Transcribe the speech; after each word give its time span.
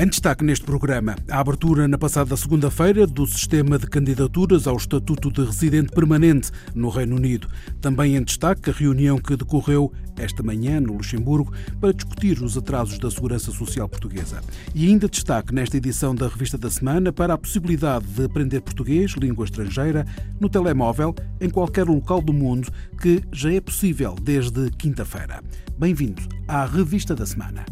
Em 0.00 0.06
destaque 0.06 0.44
neste 0.44 0.64
programa, 0.64 1.16
a 1.28 1.40
abertura 1.40 1.88
na 1.88 1.98
passada 1.98 2.36
segunda-feira 2.36 3.04
do 3.04 3.26
sistema 3.26 3.76
de 3.76 3.88
candidaturas 3.88 4.68
ao 4.68 4.76
Estatuto 4.76 5.28
de 5.28 5.44
Residente 5.44 5.90
Permanente 5.90 6.52
no 6.72 6.88
Reino 6.88 7.16
Unido. 7.16 7.48
Também 7.80 8.14
em 8.14 8.22
destaque 8.22 8.70
a 8.70 8.72
reunião 8.72 9.18
que 9.18 9.36
decorreu 9.36 9.92
esta 10.16 10.40
manhã 10.40 10.80
no 10.80 10.92
Luxemburgo 10.92 11.52
para 11.80 11.92
discutir 11.92 12.40
os 12.40 12.56
atrasos 12.56 12.96
da 13.00 13.10
segurança 13.10 13.50
social 13.50 13.88
portuguesa. 13.88 14.40
E 14.72 14.86
ainda 14.86 15.08
destaque 15.08 15.52
nesta 15.52 15.76
edição 15.76 16.14
da 16.14 16.28
Revista 16.28 16.56
da 16.56 16.70
Semana 16.70 17.12
para 17.12 17.34
a 17.34 17.38
possibilidade 17.38 18.06
de 18.06 18.24
aprender 18.24 18.60
português, 18.60 19.14
língua 19.18 19.46
estrangeira, 19.46 20.06
no 20.38 20.48
telemóvel, 20.48 21.12
em 21.40 21.50
qualquer 21.50 21.88
local 21.88 22.22
do 22.22 22.32
mundo, 22.32 22.70
que 23.02 23.20
já 23.32 23.52
é 23.52 23.60
possível 23.60 24.14
desde 24.14 24.70
quinta-feira. 24.78 25.42
Bem-vindo 25.76 26.22
à 26.46 26.64
Revista 26.64 27.16
da 27.16 27.26
Semana. 27.26 27.66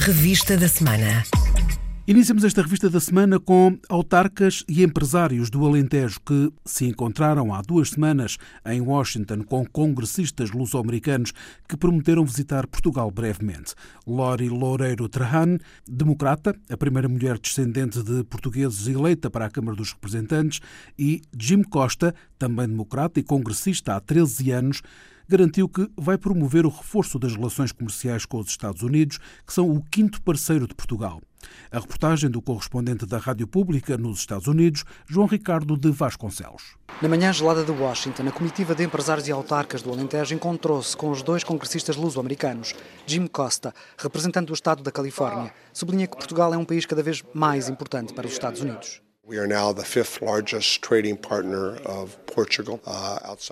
Revista 0.00 0.56
da 0.56 0.68
Semana. 0.68 1.24
Iniciamos 2.08 2.42
esta 2.42 2.62
revista 2.62 2.88
da 2.88 3.00
semana 3.00 3.38
com 3.38 3.78
autarcas 3.86 4.64
e 4.66 4.82
empresários 4.82 5.50
do 5.50 5.66
Alentejo 5.66 6.18
que 6.24 6.50
se 6.64 6.86
encontraram 6.86 7.52
há 7.52 7.60
duas 7.60 7.90
semanas 7.90 8.38
em 8.64 8.80
Washington 8.80 9.42
com 9.42 9.66
congressistas 9.66 10.50
luso-americanos 10.50 11.34
que 11.68 11.76
prometeram 11.76 12.24
visitar 12.24 12.66
Portugal 12.66 13.10
brevemente. 13.10 13.74
Lori 14.06 14.48
Loureiro 14.48 15.06
Trahan, 15.06 15.58
democrata, 15.86 16.56
a 16.70 16.78
primeira 16.78 17.10
mulher 17.10 17.38
descendente 17.38 18.02
de 18.02 18.24
portugueses 18.24 18.88
eleita 18.88 19.28
para 19.28 19.44
a 19.44 19.50
Câmara 19.50 19.76
dos 19.76 19.92
Representantes, 19.92 20.60
e 20.98 21.20
Jim 21.38 21.62
Costa, 21.62 22.14
também 22.38 22.68
democrata 22.68 23.20
e 23.20 23.22
congressista 23.22 23.94
há 23.94 24.00
13 24.00 24.50
anos, 24.50 24.82
garantiu 25.28 25.68
que 25.68 25.88
vai 25.96 26.16
promover 26.16 26.64
o 26.64 26.70
reforço 26.70 27.18
das 27.18 27.34
relações 27.34 27.72
comerciais 27.72 28.24
com 28.24 28.38
os 28.38 28.48
Estados 28.48 28.82
Unidos, 28.82 29.18
que 29.46 29.52
são 29.52 29.70
o 29.70 29.82
quinto 29.82 30.22
parceiro 30.22 30.66
de 30.66 30.74
Portugal. 30.74 31.20
A 31.70 31.78
reportagem 31.78 32.30
do 32.30 32.42
correspondente 32.42 33.06
da 33.06 33.18
Rádio 33.18 33.46
Pública 33.46 33.96
nos 33.96 34.20
Estados 34.20 34.46
Unidos, 34.46 34.84
João 35.06 35.26
Ricardo 35.26 35.76
de 35.76 35.90
Vasconcelos. 35.90 36.76
Na 37.00 37.08
manhã 37.08 37.32
gelada 37.32 37.62
de 37.62 37.70
Washington, 37.70 38.26
a 38.28 38.32
comitiva 38.32 38.74
de 38.74 38.84
empresários 38.84 39.28
e 39.28 39.32
autarcas 39.32 39.82
do 39.82 39.90
Alentejo 39.90 40.34
encontrou-se 40.34 40.96
com 40.96 41.10
os 41.10 41.22
dois 41.22 41.44
congressistas 41.44 41.96
luso-americanos. 41.96 42.74
Jim 43.06 43.26
Costa, 43.26 43.74
representante 43.96 44.46
do 44.46 44.54
Estado 44.54 44.82
da 44.82 44.90
Califórnia, 44.90 45.52
sublinha 45.72 46.06
que 46.06 46.16
Portugal 46.16 46.52
é 46.52 46.56
um 46.56 46.64
país 46.64 46.86
cada 46.86 47.02
vez 47.02 47.22
mais 47.32 47.68
importante 47.68 48.12
para 48.12 48.26
os 48.26 48.32
Estados 48.32 48.60
Unidos. 48.60 49.07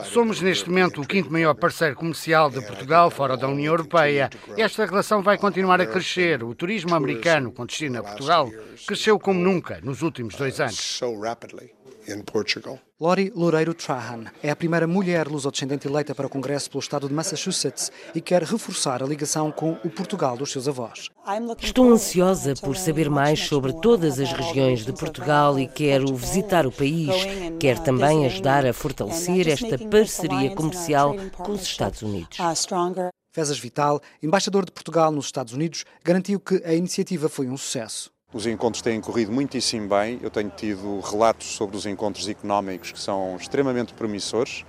Somos 0.04 0.40
neste 0.40 0.68
momento 0.68 1.02
o 1.02 1.06
quinto 1.06 1.30
maior 1.30 1.54
parceiro 1.54 1.94
comercial 1.96 2.50
de 2.50 2.60
Portugal 2.62 3.10
fora 3.10 3.36
da 3.36 3.46
União 3.46 3.72
Europeia. 3.74 4.30
Esta 4.56 4.86
relação 4.86 5.22
vai 5.22 5.36
continuar 5.36 5.80
a 5.80 5.86
crescer. 5.86 6.42
O 6.42 6.54
turismo 6.54 6.94
americano 6.94 7.52
com 7.52 7.66
destino 7.66 7.98
a 7.98 8.02
Portugal 8.02 8.50
cresceu 8.86 9.18
como 9.18 9.38
nunca 9.40 9.80
nos 9.82 10.02
últimos 10.02 10.34
dois 10.34 10.60
anos 10.60 11.00
in 12.08 12.22
Portugal. 12.22 12.85
Lori 12.98 13.30
Loureiro 13.36 13.74
Trahan 13.74 14.24
é 14.42 14.50
a 14.50 14.56
primeira 14.56 14.86
mulher 14.86 15.28
lusodescendente 15.28 15.86
eleita 15.86 16.14
para 16.14 16.26
o 16.26 16.30
Congresso 16.30 16.70
pelo 16.70 16.80
estado 16.80 17.06
de 17.06 17.12
Massachusetts 17.12 17.92
e 18.14 18.22
quer 18.22 18.42
reforçar 18.42 19.02
a 19.02 19.06
ligação 19.06 19.52
com 19.52 19.72
o 19.84 19.90
Portugal 19.90 20.34
dos 20.34 20.50
seus 20.50 20.66
avós. 20.66 21.10
Estou 21.60 21.92
ansiosa 21.92 22.54
por 22.54 22.74
saber 22.74 23.10
mais 23.10 23.40
sobre 23.40 23.74
todas 23.82 24.18
as 24.18 24.32
regiões 24.32 24.82
de 24.82 24.94
Portugal 24.94 25.58
e 25.58 25.68
quero 25.68 26.16
visitar 26.16 26.66
o 26.66 26.72
país. 26.72 27.10
Quero 27.60 27.82
também 27.82 28.24
ajudar 28.24 28.64
a 28.64 28.72
fortalecer 28.72 29.46
esta 29.46 29.76
parceria 29.76 30.54
comercial 30.54 31.14
com 31.36 31.52
os 31.52 31.64
Estados 31.64 32.00
Unidos. 32.00 32.38
Fezas 33.30 33.58
Vital, 33.58 34.00
embaixador 34.22 34.64
de 34.64 34.72
Portugal 34.72 35.12
nos 35.12 35.26
Estados 35.26 35.52
Unidos, 35.52 35.84
garantiu 36.02 36.40
que 36.40 36.62
a 36.64 36.72
iniciativa 36.72 37.28
foi 37.28 37.46
um 37.46 37.58
sucesso. 37.58 38.15
Os 38.32 38.44
encontros 38.44 38.82
têm 38.82 39.00
corrido 39.00 39.30
muitíssimo 39.30 39.88
bem. 39.88 40.18
Eu 40.20 40.30
tenho 40.30 40.50
tido 40.50 41.00
relatos 41.00 41.46
sobre 41.46 41.76
os 41.76 41.86
encontros 41.86 42.28
económicos 42.28 42.90
que 42.90 42.98
são 42.98 43.36
extremamente 43.36 43.94
promissores 43.94 44.64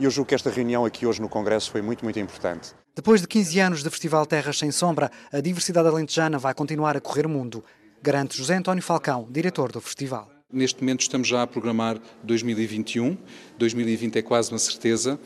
e 0.00 0.04
eu 0.04 0.10
julgo 0.10 0.28
que 0.28 0.34
esta 0.34 0.50
reunião 0.50 0.86
aqui 0.86 1.06
hoje 1.06 1.20
no 1.20 1.28
Congresso 1.28 1.70
foi 1.70 1.82
muito, 1.82 2.02
muito 2.02 2.18
importante. 2.18 2.72
Depois 2.96 3.20
de 3.20 3.28
15 3.28 3.60
anos 3.60 3.82
de 3.82 3.90
Festival 3.90 4.24
Terras 4.24 4.58
Sem 4.58 4.70
Sombra, 4.70 5.10
a 5.30 5.40
diversidade 5.40 5.86
alentejana 5.86 6.38
vai 6.38 6.54
continuar 6.54 6.96
a 6.96 7.00
correr 7.00 7.26
o 7.26 7.28
mundo, 7.28 7.62
garante 8.02 8.38
José 8.38 8.56
António 8.56 8.82
Falcão, 8.82 9.28
diretor 9.30 9.70
do 9.70 9.80
festival. 9.80 10.30
Neste 10.50 10.80
momento 10.80 11.02
estamos 11.02 11.28
já 11.28 11.42
a 11.42 11.46
programar 11.46 12.00
2021, 12.22 13.18
2020 13.58 14.16
é 14.16 14.22
quase 14.22 14.50
uma 14.50 14.58
certeza, 14.58 15.20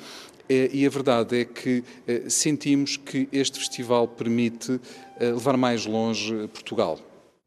eh, 0.48 0.70
e 0.72 0.86
a 0.86 0.90
verdade 0.90 1.40
é 1.40 1.44
que 1.44 1.84
eh, 2.06 2.24
sentimos 2.28 2.96
que 2.96 3.28
este 3.30 3.58
festival 3.58 4.08
permite 4.08 4.80
eh, 5.20 5.26
levar 5.26 5.56
mais 5.56 5.86
longe 5.86 6.48
Portugal. 6.48 6.98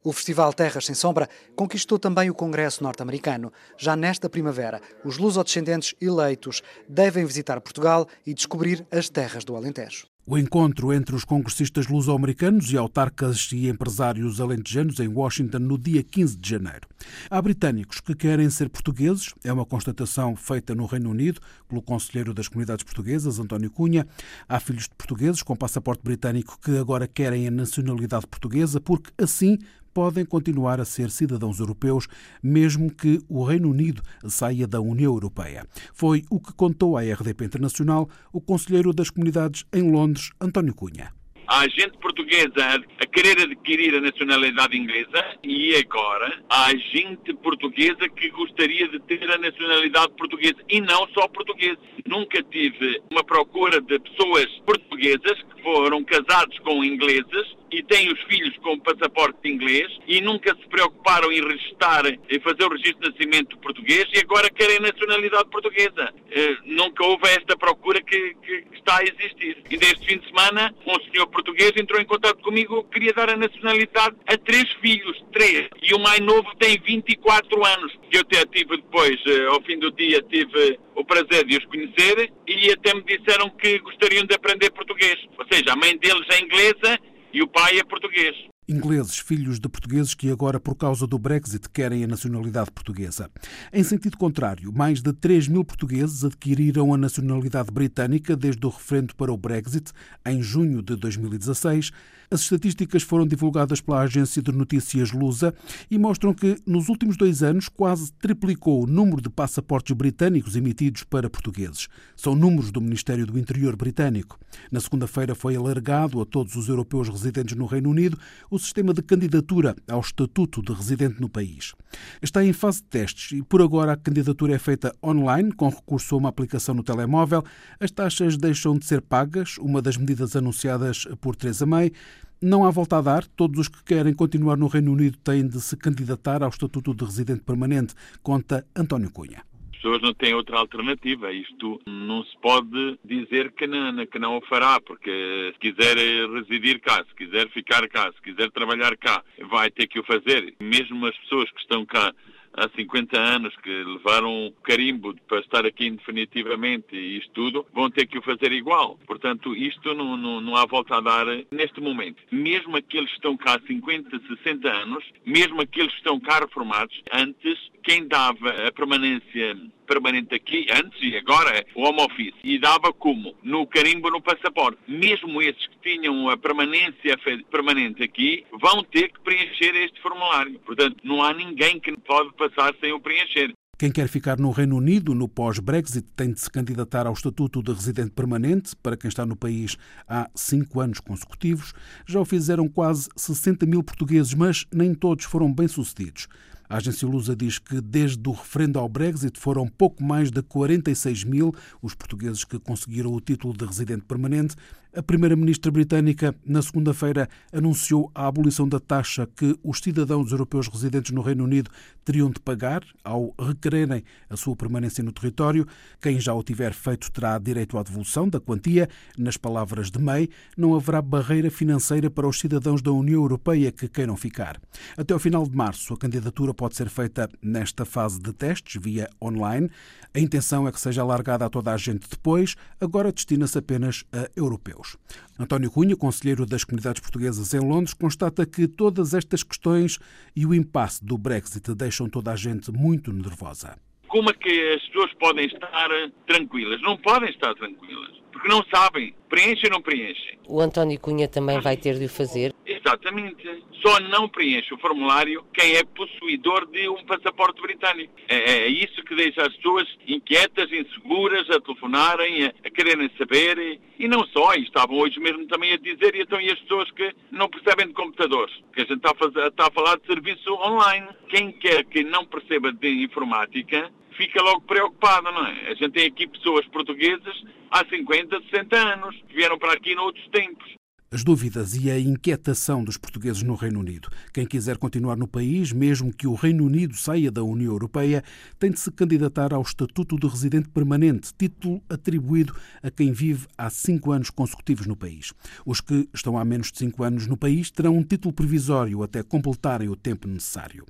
O 0.03 0.11
Festival 0.11 0.51
Terras 0.51 0.85
Sem 0.87 0.95
Sombra 0.95 1.29
conquistou 1.55 1.99
também 1.99 2.27
o 2.27 2.33
Congresso 2.33 2.83
norte-americano. 2.83 3.53
Já 3.77 3.95
nesta 3.95 4.27
primavera, 4.27 4.81
os 5.05 5.19
lusodescendentes 5.19 5.93
eleitos 6.01 6.63
devem 6.89 7.23
visitar 7.23 7.61
Portugal 7.61 8.07
e 8.25 8.33
descobrir 8.33 8.83
as 8.89 9.09
terras 9.09 9.45
do 9.45 9.55
Alentejo. 9.55 10.11
O 10.25 10.37
encontro 10.37 10.93
entre 10.93 11.15
os 11.15 11.25
congressistas 11.25 11.87
luso-americanos 11.87 12.71
e 12.71 12.77
autarcas 12.77 13.49
e 13.51 13.67
empresários 13.67 14.39
alentejanos 14.39 14.99
em 14.99 15.07
Washington 15.07 15.57
no 15.57 15.79
dia 15.79 16.03
15 16.03 16.37
de 16.37 16.47
janeiro. 16.47 16.87
Há 17.27 17.41
britânicos 17.41 17.99
que 17.99 18.13
querem 18.13 18.47
ser 18.49 18.69
portugueses, 18.69 19.33
é 19.43 19.51
uma 19.51 19.65
constatação 19.65 20.35
feita 20.35 20.75
no 20.75 20.85
Reino 20.85 21.09
Unido 21.09 21.41
pelo 21.67 21.81
Conselheiro 21.81 22.35
das 22.35 22.47
Comunidades 22.47 22.83
Portuguesas, 22.83 23.39
António 23.39 23.71
Cunha. 23.71 24.07
Há 24.47 24.59
filhos 24.59 24.83
de 24.83 24.95
portugueses 24.95 25.41
com 25.41 25.55
passaporte 25.55 26.03
britânico 26.03 26.59
que 26.59 26.77
agora 26.77 27.07
querem 27.07 27.47
a 27.47 27.51
nacionalidade 27.51 28.27
portuguesa 28.27 28.79
porque 28.79 29.11
assim 29.17 29.57
podem 29.93 30.25
continuar 30.25 30.79
a 30.79 30.85
ser 30.85 31.09
cidadãos 31.09 31.59
europeus, 31.59 32.07
mesmo 32.41 32.93
que 32.93 33.19
o 33.29 33.43
Reino 33.43 33.69
Unido 33.69 34.01
saia 34.27 34.67
da 34.67 34.79
União 34.79 35.13
Europeia. 35.13 35.65
Foi 35.93 36.23
o 36.29 36.39
que 36.39 36.53
contou 36.53 36.97
à 36.97 37.01
RDP 37.01 37.45
Internacional 37.45 38.09
o 38.31 38.41
Conselheiro 38.41 38.93
das 38.93 39.09
Comunidades 39.09 39.65
em 39.73 39.89
Londres, 39.91 40.31
António 40.39 40.73
Cunha 40.73 41.11
há 41.51 41.67
gente 41.67 41.97
portuguesa 41.97 42.81
a 42.97 43.05
querer 43.07 43.41
adquirir 43.41 43.93
a 43.93 43.99
nacionalidade 43.99 44.77
inglesa 44.77 45.37
e 45.43 45.75
agora 45.75 46.41
há 46.49 46.69
gente 46.93 47.33
portuguesa 47.43 48.07
que 48.15 48.29
gostaria 48.29 48.87
de 48.87 48.97
ter 49.01 49.29
a 49.29 49.37
nacionalidade 49.37 50.13
portuguesa 50.17 50.55
e 50.69 50.79
não 50.79 51.05
só 51.09 51.27
portuguesa. 51.27 51.77
Nunca 52.07 52.41
tive 52.43 53.01
uma 53.11 53.23
procura 53.23 53.81
de 53.81 53.99
pessoas 53.99 54.47
portuguesas 54.65 55.37
foram 55.61 56.03
casados 56.03 56.57
com 56.59 56.83
ingleses 56.83 57.61
e 57.71 57.81
têm 57.83 58.11
os 58.11 58.19
filhos 58.23 58.55
com 58.57 58.77
passaporte 58.79 59.49
inglês 59.49 59.87
e 60.05 60.19
nunca 60.19 60.53
se 60.55 60.67
preocuparam 60.67 61.31
em 61.31 61.41
registrar, 61.41 62.05
em 62.05 62.39
fazer 62.41 62.65
o 62.65 62.69
registro 62.69 63.01
de 63.01 63.09
nascimento 63.09 63.57
português 63.59 64.05
e 64.13 64.19
agora 64.19 64.49
querem 64.49 64.79
nacionalidade 64.79 65.49
portuguesa. 65.49 66.13
Uh, 66.13 66.57
nunca 66.65 67.05
houve 67.05 67.27
esta 67.29 67.57
procura 67.57 68.01
que, 68.01 68.35
que, 68.45 68.65
está 68.73 68.97
a 68.97 69.03
existir. 69.03 69.57
E 69.69 69.77
neste 69.77 70.05
fim 70.05 70.17
de 70.17 70.27
semana, 70.27 70.73
um 70.85 70.99
senhor 71.11 71.27
português 71.27 71.71
entrou 71.77 72.01
em 72.01 72.05
contato 72.05 72.41
comigo, 72.41 72.83
queria 72.91 73.13
dar 73.13 73.29
a 73.29 73.37
nacionalidade 73.37 74.15
a 74.27 74.37
três 74.37 74.69
filhos, 74.81 75.23
três. 75.31 75.69
E 75.81 75.93
o 75.93 75.99
mais 75.99 76.19
novo 76.19 76.49
tem 76.59 76.77
24 76.77 77.65
anos. 77.65 77.97
Eu 78.11 78.21
até 78.21 78.45
tive 78.45 78.77
depois, 78.77 79.15
uh, 79.25 79.51
ao 79.51 79.61
fim 79.61 79.79
do 79.79 79.91
dia, 79.91 80.21
tive 80.23 80.77
o 80.95 81.05
prazer 81.05 81.45
de 81.45 81.57
os 81.57 81.65
conhecer 81.65 82.31
e 82.47 82.71
até 82.71 82.93
me 82.93 83.03
disseram 83.03 83.49
que 83.51 83.79
gostariam 83.79 84.25
de 84.25 84.35
aprender 84.35 84.71
português. 84.71 85.15
Ou 85.37 85.45
seja, 85.51 85.73
a 85.73 85.75
mãe 85.75 85.97
deles 85.97 86.25
é 86.31 86.41
inglesa 86.41 86.99
e 87.33 87.41
o 87.41 87.47
pai 87.47 87.79
é 87.79 87.83
português. 87.83 88.35
Ingleses, 88.69 89.17
filhos 89.17 89.59
de 89.59 89.67
portugueses 89.67 90.13
que 90.13 90.31
agora, 90.31 90.59
por 90.59 90.75
causa 90.75 91.05
do 91.05 91.17
Brexit, 91.17 91.67
querem 91.69 92.03
a 92.03 92.07
nacionalidade 92.07 92.71
portuguesa. 92.71 93.29
Em 93.73 93.83
sentido 93.83 94.17
contrário, 94.17 94.71
mais 94.71 95.01
de 95.01 95.11
3 95.11 95.47
mil 95.47 95.65
portugueses 95.65 96.23
adquiriram 96.23 96.93
a 96.93 96.97
nacionalidade 96.97 97.71
britânica 97.71 98.35
desde 98.35 98.65
o 98.65 98.69
referendo 98.69 99.15
para 99.15 99.33
o 99.33 99.37
Brexit, 99.37 99.91
em 100.25 100.41
junho 100.41 100.81
de 100.81 100.95
2016 100.95 101.91
as 102.31 102.41
estatísticas 102.41 103.03
foram 103.03 103.27
divulgadas 103.27 103.81
pela 103.81 103.99
agência 103.99 104.41
de 104.41 104.53
notícias 104.53 105.11
Lusa 105.11 105.53
e 105.89 105.99
mostram 105.99 106.33
que, 106.33 106.57
nos 106.65 106.87
últimos 106.87 107.17
dois 107.17 107.43
anos, 107.43 107.67
quase 107.67 108.13
triplicou 108.13 108.83
o 108.83 108.87
número 108.87 109.21
de 109.21 109.29
passaportes 109.29 109.93
britânicos 109.93 110.55
emitidos 110.55 111.03
para 111.03 111.29
portugueses. 111.29 111.89
São 112.15 112.33
números 112.33 112.71
do 112.71 112.79
Ministério 112.79 113.25
do 113.25 113.37
Interior 113.37 113.75
britânico. 113.75 114.39
Na 114.71 114.79
segunda-feira 114.79 115.35
foi 115.35 115.57
alargado 115.57 116.21
a 116.21 116.25
todos 116.25 116.55
os 116.55 116.69
europeus 116.69 117.09
residentes 117.09 117.57
no 117.57 117.65
Reino 117.65 117.89
Unido 117.89 118.17
o 118.49 118.57
sistema 118.57 118.93
de 118.93 119.01
candidatura 119.01 119.75
ao 119.89 119.99
estatuto 119.99 120.61
de 120.61 120.71
residente 120.71 121.19
no 121.19 121.27
país. 121.27 121.73
Está 122.21 122.45
em 122.45 122.53
fase 122.53 122.77
de 122.77 122.87
testes 122.87 123.37
e, 123.37 123.43
por 123.43 123.61
agora, 123.61 123.91
a 123.91 123.97
candidatura 123.97 124.55
é 124.55 124.59
feita 124.59 124.95
online, 125.03 125.51
com 125.51 125.67
recurso 125.67 126.15
a 126.15 126.17
uma 126.17 126.29
aplicação 126.29 126.73
no 126.73 126.83
telemóvel. 126.83 127.43
As 127.77 127.91
taxas 127.91 128.37
deixam 128.37 128.77
de 128.77 128.85
ser 128.85 129.01
pagas, 129.01 129.57
uma 129.57 129.81
das 129.81 129.97
medidas 129.97 130.33
anunciadas 130.33 131.05
por 131.19 131.35
Theresa 131.35 131.65
May 131.65 131.91
não 132.41 132.65
há 132.65 132.71
volta 132.71 132.97
a 132.97 133.01
dar. 133.01 133.25
Todos 133.25 133.59
os 133.59 133.67
que 133.67 133.83
querem 133.83 134.13
continuar 134.13 134.57
no 134.57 134.67
Reino 134.67 134.91
Unido 134.91 135.17
têm 135.17 135.47
de 135.47 135.61
se 135.61 135.77
candidatar 135.77 136.43
ao 136.43 136.49
Estatuto 136.49 136.93
de 136.93 137.05
Residente 137.05 137.41
Permanente, 137.41 137.93
conta 138.21 138.65
António 138.75 139.11
Cunha 139.11 139.43
pessoas 139.81 140.01
não 140.01 140.13
têm 140.13 140.33
outra 140.35 140.59
alternativa. 140.59 141.33
Isto 141.33 141.81
não 141.87 142.23
se 142.23 142.37
pode 142.39 142.99
dizer 143.03 143.51
que 143.51 143.65
não, 143.65 144.05
que 144.05 144.19
não 144.19 144.37
o 144.37 144.41
fará, 144.41 144.79
porque 144.79 145.53
se 145.53 145.59
quiser 145.59 145.97
residir 146.29 146.79
cá, 146.79 147.03
se 147.03 147.15
quiser 147.15 147.49
ficar 147.49 147.87
cá, 147.89 148.11
se 148.13 148.21
quiser 148.21 148.51
trabalhar 148.51 148.95
cá, 148.97 149.23
vai 149.49 149.71
ter 149.71 149.87
que 149.87 149.99
o 149.99 150.03
fazer. 150.03 150.53
Mesmo 150.61 151.05
as 151.05 151.17
pessoas 151.17 151.49
que 151.51 151.59
estão 151.61 151.85
cá 151.85 152.13
há 152.53 152.69
50 152.69 153.19
anos 153.19 153.55
que 153.57 153.69
levaram 153.69 154.47
o 154.47 154.51
carimbo 154.63 155.15
para 155.27 155.39
estar 155.39 155.65
aqui 155.65 155.89
definitivamente 155.89 156.95
e 156.95 157.17
isto 157.17 157.31
tudo, 157.33 157.65
vão 157.73 157.89
ter 157.89 158.05
que 158.05 158.17
o 158.17 158.21
fazer 158.21 158.51
igual. 158.51 158.97
Portanto, 159.05 159.55
isto 159.55 159.93
não, 159.93 160.17
não, 160.17 160.41
não 160.41 160.55
há 160.55 160.65
volta 160.65 160.97
a 160.97 161.01
dar 161.01 161.25
neste 161.51 161.81
momento. 161.81 162.21
Mesmo 162.31 162.77
aqueles 162.77 163.09
que 163.09 163.15
estão 163.15 163.37
cá 163.37 163.55
há 163.55 163.67
50, 163.67 164.21
60 164.43 164.69
anos, 164.69 165.03
mesmo 165.25 165.61
aqueles 165.61 165.91
que 165.91 165.97
estão 165.97 166.19
cá 166.19 166.39
reformados, 166.39 167.01
antes, 167.11 167.57
quem 167.83 168.07
dava 168.07 168.49
a 168.67 168.71
permanência 168.71 169.57
permanente 169.91 170.33
aqui, 170.33 170.65
antes 170.71 170.97
e 171.01 171.17
agora, 171.17 171.65
o 171.75 171.83
home 171.83 172.01
office, 172.01 172.33
e 172.45 172.57
dava 172.57 172.93
como? 172.93 173.35
No 173.43 173.67
carimbo 173.67 174.09
no 174.09 174.21
passaporte. 174.21 174.79
Mesmo 174.87 175.41
esses 175.41 175.67
que 175.67 175.77
tinham 175.83 176.29
a 176.29 176.37
permanência 176.37 177.19
permanente 177.51 178.01
aqui, 178.01 178.45
vão 178.61 178.85
ter 178.85 179.11
que 179.11 179.19
preencher 179.19 179.75
este 179.75 180.01
formulário. 180.01 180.57
Portanto, 180.59 180.95
não 181.03 181.21
há 181.21 181.33
ninguém 181.33 181.77
que 181.77 181.91
pode 181.97 182.31
passar 182.35 182.73
sem 182.79 182.93
o 182.93 183.01
preencher. 183.01 183.53
Quem 183.77 183.91
quer 183.91 184.07
ficar 184.07 184.39
no 184.39 184.51
Reino 184.51 184.77
Unido 184.77 185.13
no 185.13 185.27
pós-Brexit 185.27 186.07
tem 186.15 186.31
de 186.31 186.39
se 186.39 186.49
candidatar 186.49 187.05
ao 187.07 187.13
estatuto 187.13 187.61
de 187.61 187.73
residente 187.73 188.11
permanente 188.11 188.75
para 188.75 188.95
quem 188.95 189.09
está 189.09 189.25
no 189.25 189.35
país 189.35 189.75
há 190.07 190.29
cinco 190.35 190.79
anos 190.79 190.99
consecutivos. 190.99 191.73
Já 192.07 192.19
o 192.19 192.25
fizeram 192.25 192.69
quase 192.69 193.09
60 193.17 193.65
mil 193.65 193.83
portugueses, 193.83 194.35
mas 194.35 194.65
nem 194.71 194.93
todos 194.93 195.25
foram 195.25 195.51
bem-sucedidos. 195.51 196.27
A 196.71 196.77
agência 196.77 197.05
Lusa 197.05 197.35
diz 197.35 197.59
que 197.59 197.81
desde 197.81 198.29
o 198.29 198.31
referendo 198.31 198.79
ao 198.79 198.87
Brexit 198.87 199.37
foram 199.37 199.67
pouco 199.67 200.01
mais 200.01 200.31
de 200.31 200.41
46 200.41 201.25
mil 201.25 201.53
os 201.81 201.93
portugueses 201.93 202.45
que 202.45 202.57
conseguiram 202.57 203.11
o 203.11 203.19
título 203.19 203.53
de 203.53 203.65
residente 203.65 204.05
permanente 204.05 204.55
a 204.93 205.01
primeira-ministra 205.01 205.71
britânica, 205.71 206.35
na 206.45 206.61
segunda-feira, 206.61 207.29
anunciou 207.53 208.11
a 208.13 208.27
abolição 208.27 208.67
da 208.67 208.77
taxa 208.77 209.25
que 209.37 209.57
os 209.63 209.79
cidadãos 209.79 210.33
europeus 210.33 210.67
residentes 210.67 211.13
no 211.13 211.21
Reino 211.21 211.45
Unido 211.45 211.71
teriam 212.03 212.29
de 212.29 212.41
pagar 212.41 212.83
ao 213.01 213.33
requererem 213.39 214.03
a 214.29 214.35
sua 214.35 214.53
permanência 214.53 215.01
no 215.01 215.13
território. 215.13 215.65
Quem 216.01 216.19
já 216.19 216.33
o 216.33 216.43
tiver 216.43 216.73
feito 216.73 217.09
terá 217.09 217.39
direito 217.39 217.77
à 217.77 217.83
devolução 217.83 218.27
da 218.27 218.41
quantia. 218.41 218.89
Nas 219.17 219.37
palavras 219.37 219.89
de 219.89 219.97
May, 219.97 220.27
não 220.57 220.75
haverá 220.75 221.01
barreira 221.01 221.49
financeira 221.49 222.09
para 222.09 222.27
os 222.27 222.37
cidadãos 222.37 222.81
da 222.81 222.91
União 222.91 223.21
Europeia 223.21 223.71
que 223.71 223.87
queiram 223.87 224.17
ficar. 224.17 224.59
Até 224.97 225.13
ao 225.13 225.19
final 225.21 225.47
de 225.47 225.55
março, 225.55 225.93
a 225.93 225.97
candidatura 225.97 226.53
pode 226.61 226.75
ser 226.75 226.89
feita 226.89 227.27
nesta 227.41 227.85
fase 227.85 228.21
de 228.21 228.31
testes 228.31 228.79
via 228.79 229.09
online. 229.19 229.67
A 230.13 230.19
intenção 230.19 230.67
é 230.67 230.71
que 230.71 230.79
seja 230.79 231.01
alargada 231.01 231.43
a 231.43 231.49
toda 231.49 231.73
a 231.73 231.77
gente 231.77 232.07
depois, 232.07 232.55
agora 232.79 233.11
destina-se 233.11 233.57
apenas 233.57 234.03
a 234.13 234.29
europeus. 234.35 234.95
António 235.39 235.71
Cunha, 235.71 235.95
conselheiro 235.95 236.45
das 236.45 236.63
comunidades 236.63 237.01
portuguesas 237.01 237.51
em 237.55 237.59
Londres, 237.59 237.95
constata 237.95 238.45
que 238.45 238.67
todas 238.67 239.15
estas 239.15 239.41
questões 239.41 239.97
e 240.35 240.45
o 240.45 240.53
impasse 240.53 241.03
do 241.03 241.17
Brexit 241.17 241.73
deixam 241.73 242.07
toda 242.07 242.31
a 242.31 242.35
gente 242.35 242.71
muito 242.71 243.11
nervosa. 243.11 243.75
Como 244.07 244.29
é 244.29 244.33
que 244.33 244.73
as 244.75 244.85
pessoas 244.85 245.11
podem 245.15 245.47
estar 245.47 245.89
tranquilas? 246.27 246.79
Não 246.83 246.95
podem 246.95 247.31
estar 247.31 247.55
tranquilas, 247.55 248.20
porque 248.31 248.47
não 248.47 248.63
sabem. 248.73 249.13
Preenchem 249.29 249.69
ou 249.69 249.77
não 249.77 249.81
preenchem? 249.81 250.37
O 250.47 250.59
António 250.59 250.99
Cunha 250.99 251.27
também 251.27 251.59
vai 251.61 251.77
ter 251.77 251.97
de 251.97 252.05
o 252.05 252.09
fazer? 252.09 252.53
Exatamente. 252.65 253.63
Só 253.81 253.99
não 253.99 254.27
preenche 254.27 254.73
o 254.73 254.77
formulário 254.77 255.45
quem 255.53 255.75
é 255.75 255.83
possuidor 255.83 256.65
de 256.67 256.89
um 256.89 257.03
passaporte 257.05 257.61
britânico. 257.61 258.13
É, 258.27 258.35
é 258.35 258.67
isso 258.67 259.01
que 259.03 259.15
deixa 259.15 259.43
as 259.43 259.55
pessoas 259.55 259.87
inquietas, 260.07 260.71
inseguras, 260.71 261.49
a 261.49 261.61
telefonarem, 261.61 262.45
a, 262.45 262.53
a 262.65 262.69
quererem 262.69 263.09
saber. 263.17 263.57
E, 263.57 263.79
e, 263.99 264.07
não 264.07 264.25
só, 264.27 264.53
e 264.55 264.63
estavam 264.63 264.97
hoje 264.97 265.19
mesmo 265.19 265.47
também 265.47 265.73
a 265.73 265.77
dizer, 265.77 266.15
e 266.15 266.21
então 266.21 266.41
e 266.41 266.51
as 266.51 266.59
pessoas 266.59 266.91
que 266.91 267.13
não 267.31 267.47
percebem 267.49 267.87
de 267.87 267.93
computadores, 267.93 268.53
que 268.73 268.81
a 268.81 268.85
gente 268.85 268.97
está 268.97 269.11
a, 269.11 269.15
fazer, 269.15 269.47
está 269.47 269.67
a 269.67 269.71
falar 269.71 269.97
de 269.97 270.05
serviço 270.05 270.53
online. 270.55 271.07
Quem 271.29 271.51
quer 271.53 271.85
que 271.85 272.03
não 272.03 272.25
perceba 272.25 272.73
de 272.73 273.03
informática, 273.03 273.89
fica 274.17 274.41
logo 274.41 274.61
preocupado, 274.61 275.31
não 275.31 275.47
é? 275.47 275.69
A 275.69 275.73
gente 275.73 275.91
tem 275.91 276.07
aqui 276.07 276.27
pessoas 276.27 276.65
portuguesas 276.67 277.43
há 277.71 277.85
50, 277.85 278.41
60 278.51 278.77
anos, 278.77 279.15
que 279.27 279.35
vieram 279.35 279.57
para 279.57 279.73
aqui 279.73 279.95
noutros 279.95 280.27
tempos 280.29 280.81
as 281.13 281.25
dúvidas 281.25 281.75
e 281.75 281.91
a 281.91 281.99
inquietação 281.99 282.85
dos 282.85 282.95
portugueses 282.95 283.43
no 283.43 283.55
Reino 283.55 283.81
Unido. 283.81 284.07
Quem 284.33 284.45
quiser 284.45 284.77
continuar 284.77 285.17
no 285.17 285.27
país, 285.27 285.73
mesmo 285.73 286.13
que 286.13 286.25
o 286.25 286.35
Reino 286.35 286.65
Unido 286.65 286.95
saia 286.95 287.29
da 287.29 287.43
União 287.43 287.73
Europeia, 287.73 288.23
tem 288.57 288.71
de 288.71 288.79
se 288.79 288.89
candidatar 288.89 289.53
ao 289.53 289.61
Estatuto 289.61 290.17
de 290.17 290.25
Residente 290.25 290.69
Permanente, 290.69 291.33
título 291.37 291.83
atribuído 291.89 292.55
a 292.81 292.89
quem 292.89 293.11
vive 293.11 293.45
há 293.57 293.69
cinco 293.69 294.13
anos 294.13 294.29
consecutivos 294.29 294.87
no 294.87 294.95
país. 294.95 295.33
Os 295.65 295.81
que 295.81 296.07
estão 296.13 296.37
há 296.37 296.45
menos 296.45 296.71
de 296.71 296.77
cinco 296.77 297.03
anos 297.03 297.27
no 297.27 297.35
país 297.35 297.69
terão 297.69 297.97
um 297.97 298.03
título 298.03 298.33
provisório 298.33 299.03
até 299.03 299.21
completarem 299.21 299.89
o 299.89 299.97
tempo 299.97 300.29
necessário. 300.29 300.85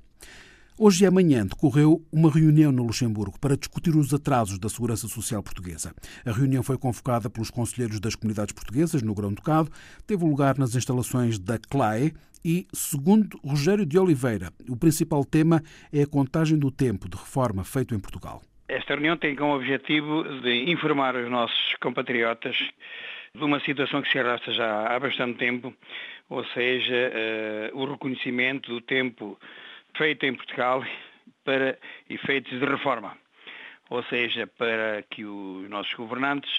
Hoje 0.78 1.04
e 1.04 1.06
amanhã 1.06 1.44
decorreu 1.46 2.00
uma 2.10 2.30
reunião 2.30 2.72
no 2.72 2.82
Luxemburgo 2.82 3.38
para 3.38 3.56
discutir 3.56 3.94
os 3.94 4.12
atrasos 4.14 4.58
da 4.58 4.70
segurança 4.70 5.06
social 5.06 5.42
portuguesa. 5.42 5.94
A 6.24 6.32
reunião 6.32 6.62
foi 6.62 6.78
convocada 6.78 7.28
pelos 7.28 7.50
conselheiros 7.50 8.00
das 8.00 8.14
comunidades 8.14 8.54
portuguesas 8.54 9.02
no 9.02 9.14
Grão-Ducado, 9.14 9.70
teve 10.06 10.24
lugar 10.24 10.56
nas 10.56 10.74
instalações 10.74 11.38
da 11.38 11.58
CLAE 11.58 12.14
e, 12.42 12.66
segundo 12.72 13.38
Rogério 13.44 13.84
de 13.84 13.98
Oliveira, 13.98 14.50
o 14.66 14.74
principal 14.74 15.26
tema 15.26 15.62
é 15.92 16.02
a 16.02 16.06
contagem 16.06 16.58
do 16.58 16.70
tempo 16.70 17.06
de 17.06 17.18
reforma 17.18 17.64
feito 17.64 17.94
em 17.94 18.00
Portugal. 18.00 18.40
Esta 18.66 18.94
reunião 18.94 19.18
tem 19.18 19.36
como 19.36 19.54
objetivo 19.54 20.24
de 20.40 20.70
informar 20.72 21.14
os 21.16 21.30
nossos 21.30 21.74
compatriotas 21.82 22.56
de 23.34 23.44
uma 23.44 23.60
situação 23.60 24.00
que 24.00 24.10
se 24.10 24.18
arrasta 24.18 24.50
já 24.52 24.86
há 24.86 24.98
bastante 24.98 25.36
tempo, 25.36 25.74
ou 26.30 26.42
seja, 26.46 27.12
uh, 27.74 27.78
o 27.78 27.84
reconhecimento 27.84 28.72
do 28.72 28.80
tempo 28.80 29.38
feita 30.02 30.26
em 30.26 30.34
Portugal 30.34 30.84
para 31.44 31.78
efeitos 32.10 32.58
de 32.58 32.64
reforma. 32.66 33.16
Ou 33.88 34.02
seja, 34.04 34.48
para 34.48 35.04
que 35.08 35.24
os 35.24 35.70
nossos 35.70 35.94
governantes 35.94 36.50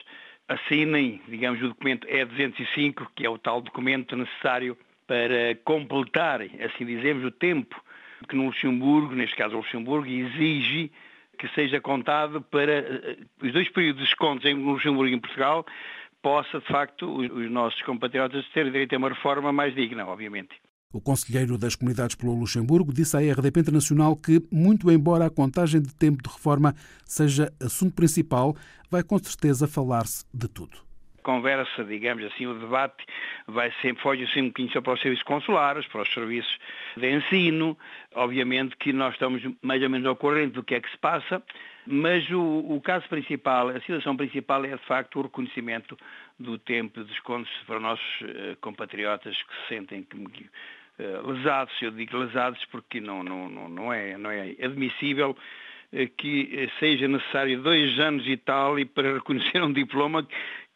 assinem, 0.48 1.22
digamos, 1.28 1.62
o 1.62 1.68
documento 1.68 2.08
E205, 2.08 3.06
que 3.14 3.26
é 3.26 3.30
o 3.30 3.38
tal 3.38 3.60
documento 3.60 4.16
necessário 4.16 4.78
para 5.06 5.56
completar, 5.66 6.40
assim 6.42 6.86
dizemos, 6.86 7.26
o 7.26 7.32
tempo 7.32 7.84
que 8.30 8.36
no 8.38 8.46
Luxemburgo, 8.46 9.14
neste 9.14 9.36
caso 9.36 9.56
o 9.56 9.58
Luxemburgo, 9.58 10.08
exige 10.08 10.90
que 11.38 11.50
seja 11.50 11.82
contado 11.82 12.42
para 12.44 12.72
eh, 12.72 13.18
os 13.42 13.52
dois 13.52 13.68
períodos 13.68 14.04
de 14.04 14.08
descontos 14.08 14.46
em 14.46 14.54
Luxemburgo 14.54 15.12
e 15.12 15.16
em 15.16 15.20
Portugal, 15.20 15.66
possa, 16.22 16.62
de 16.62 16.68
facto, 16.68 17.14
os 17.14 17.52
nossos 17.52 17.82
compatriotas 17.82 18.48
terem 18.54 18.72
direito 18.72 18.96
a 18.96 18.98
uma 18.98 19.10
reforma 19.10 19.52
mais 19.52 19.76
digna, 19.76 20.08
obviamente. 20.08 20.56
O 20.94 21.02
conselheiro 21.02 21.58
das 21.58 21.76
comunidades 21.76 22.16
pelo 22.16 22.36
Luxemburgo 22.36 22.94
disse 22.94 23.18
à 23.18 23.20
RDP 23.20 23.62
Internacional 23.62 24.16
que, 24.16 24.40
muito 24.52 24.92
embora 24.92 25.26
a 25.26 25.30
contagem 25.30 25.82
de 25.82 25.94
tempo 25.96 26.22
de 26.22 26.30
reforma 26.30 26.76
seja 27.04 27.52
assunto 27.60 27.96
principal, 27.96 28.56
vai 28.92 29.02
com 29.02 29.18
certeza 29.18 29.68
falar-se 29.68 30.24
de 30.32 30.48
tudo 30.48 30.84
conversa, 31.24 31.84
digamos 31.86 32.24
assim, 32.26 32.46
o 32.46 32.54
debate 32.54 33.04
vai 33.48 33.72
sempre, 33.82 34.04
foge 34.04 34.28
sempre 34.28 34.42
um 34.42 34.48
bocadinho 34.48 34.74
só 34.74 34.82
para 34.82 34.94
os 34.94 35.02
serviços 35.02 35.24
consulares, 35.24 35.88
para 35.88 36.02
os 36.02 36.14
serviços 36.14 36.60
de 36.96 37.10
ensino. 37.10 37.78
Obviamente 38.14 38.76
que 38.78 38.94
nós 38.94 39.14
estamos 39.14 39.42
mais 39.62 39.82
ou 39.82 39.90
menos 39.90 40.06
ao 40.06 40.16
corrente 40.16 40.54
do 40.54 40.64
que 40.64 40.76
é 40.76 40.82
que 40.82 40.92
se 40.92 40.98
passa, 40.98 41.42
mas 41.88 42.30
o, 42.30 42.42
o 42.42 42.82
caso 42.82 43.08
principal, 43.10 43.70
a 43.70 43.80
situação 43.80 44.16
principal 44.16 44.64
é 44.66 44.76
de 44.76 44.86
facto 44.86 45.20
o 45.20 45.24
reconhecimento 45.24 45.98
do 46.40 46.58
tempo 46.58 47.02
de 47.02 47.10
descontos 47.10 47.52
para 47.66 47.78
os 47.78 47.82
nossos 47.82 48.22
uh, 48.22 48.58
compatriotas 48.62 49.36
que 49.36 49.54
se 49.54 49.70
sentem 49.70 50.04
que, 50.04 50.18
eh, 50.18 50.50
lesados, 50.98 51.74
eu 51.82 51.92
digo 51.92 52.18
lesados 52.18 52.64
porque 52.72 53.00
não, 53.02 53.24
não, 53.24 53.50
não, 53.50 53.94
é, 53.94 54.18
não 54.18 54.30
é 54.30 54.56
admissível 54.62 55.36
eh, 55.92 56.08
que 56.18 56.70
seja 56.80 57.08
necessário 57.08 57.62
dois 57.62 58.00
anos 58.00 58.26
e 58.28 58.38
tal 58.38 58.80
e 58.80 58.86
para 58.86 59.14
reconhecer 59.14 59.62
um 59.62 59.72
diploma 59.72 60.28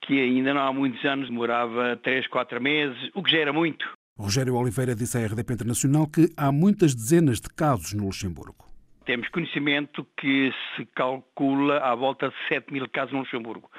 que 0.01 0.19
ainda 0.19 0.53
não 0.53 0.61
há 0.61 0.71
muitos 0.71 1.03
anos 1.05 1.27
demorava 1.27 1.97
três, 1.97 2.27
quatro 2.27 2.61
meses, 2.61 2.97
o 3.13 3.23
que 3.23 3.31
já 3.31 3.39
era 3.39 3.51
muito. 3.51 3.85
Rogério 4.17 4.55
Oliveira 4.55 4.95
disse 4.95 5.17
à 5.17 5.25
RDP 5.25 5.53
Internacional 5.53 6.07
que 6.07 6.31
há 6.37 6.51
muitas 6.51 6.95
dezenas 6.95 7.39
de 7.39 7.49
casos 7.49 7.93
no 7.93 8.05
Luxemburgo. 8.05 8.65
Temos 9.05 9.27
conhecimento 9.29 10.05
que 10.17 10.51
se 10.75 10.85
calcula 10.93 11.77
à 11.79 11.95
volta 11.95 12.29
de 12.29 12.35
7 12.47 12.73
mil 12.73 12.87
casos 12.89 13.13
no 13.13 13.19
Luxemburgo. 13.19 13.69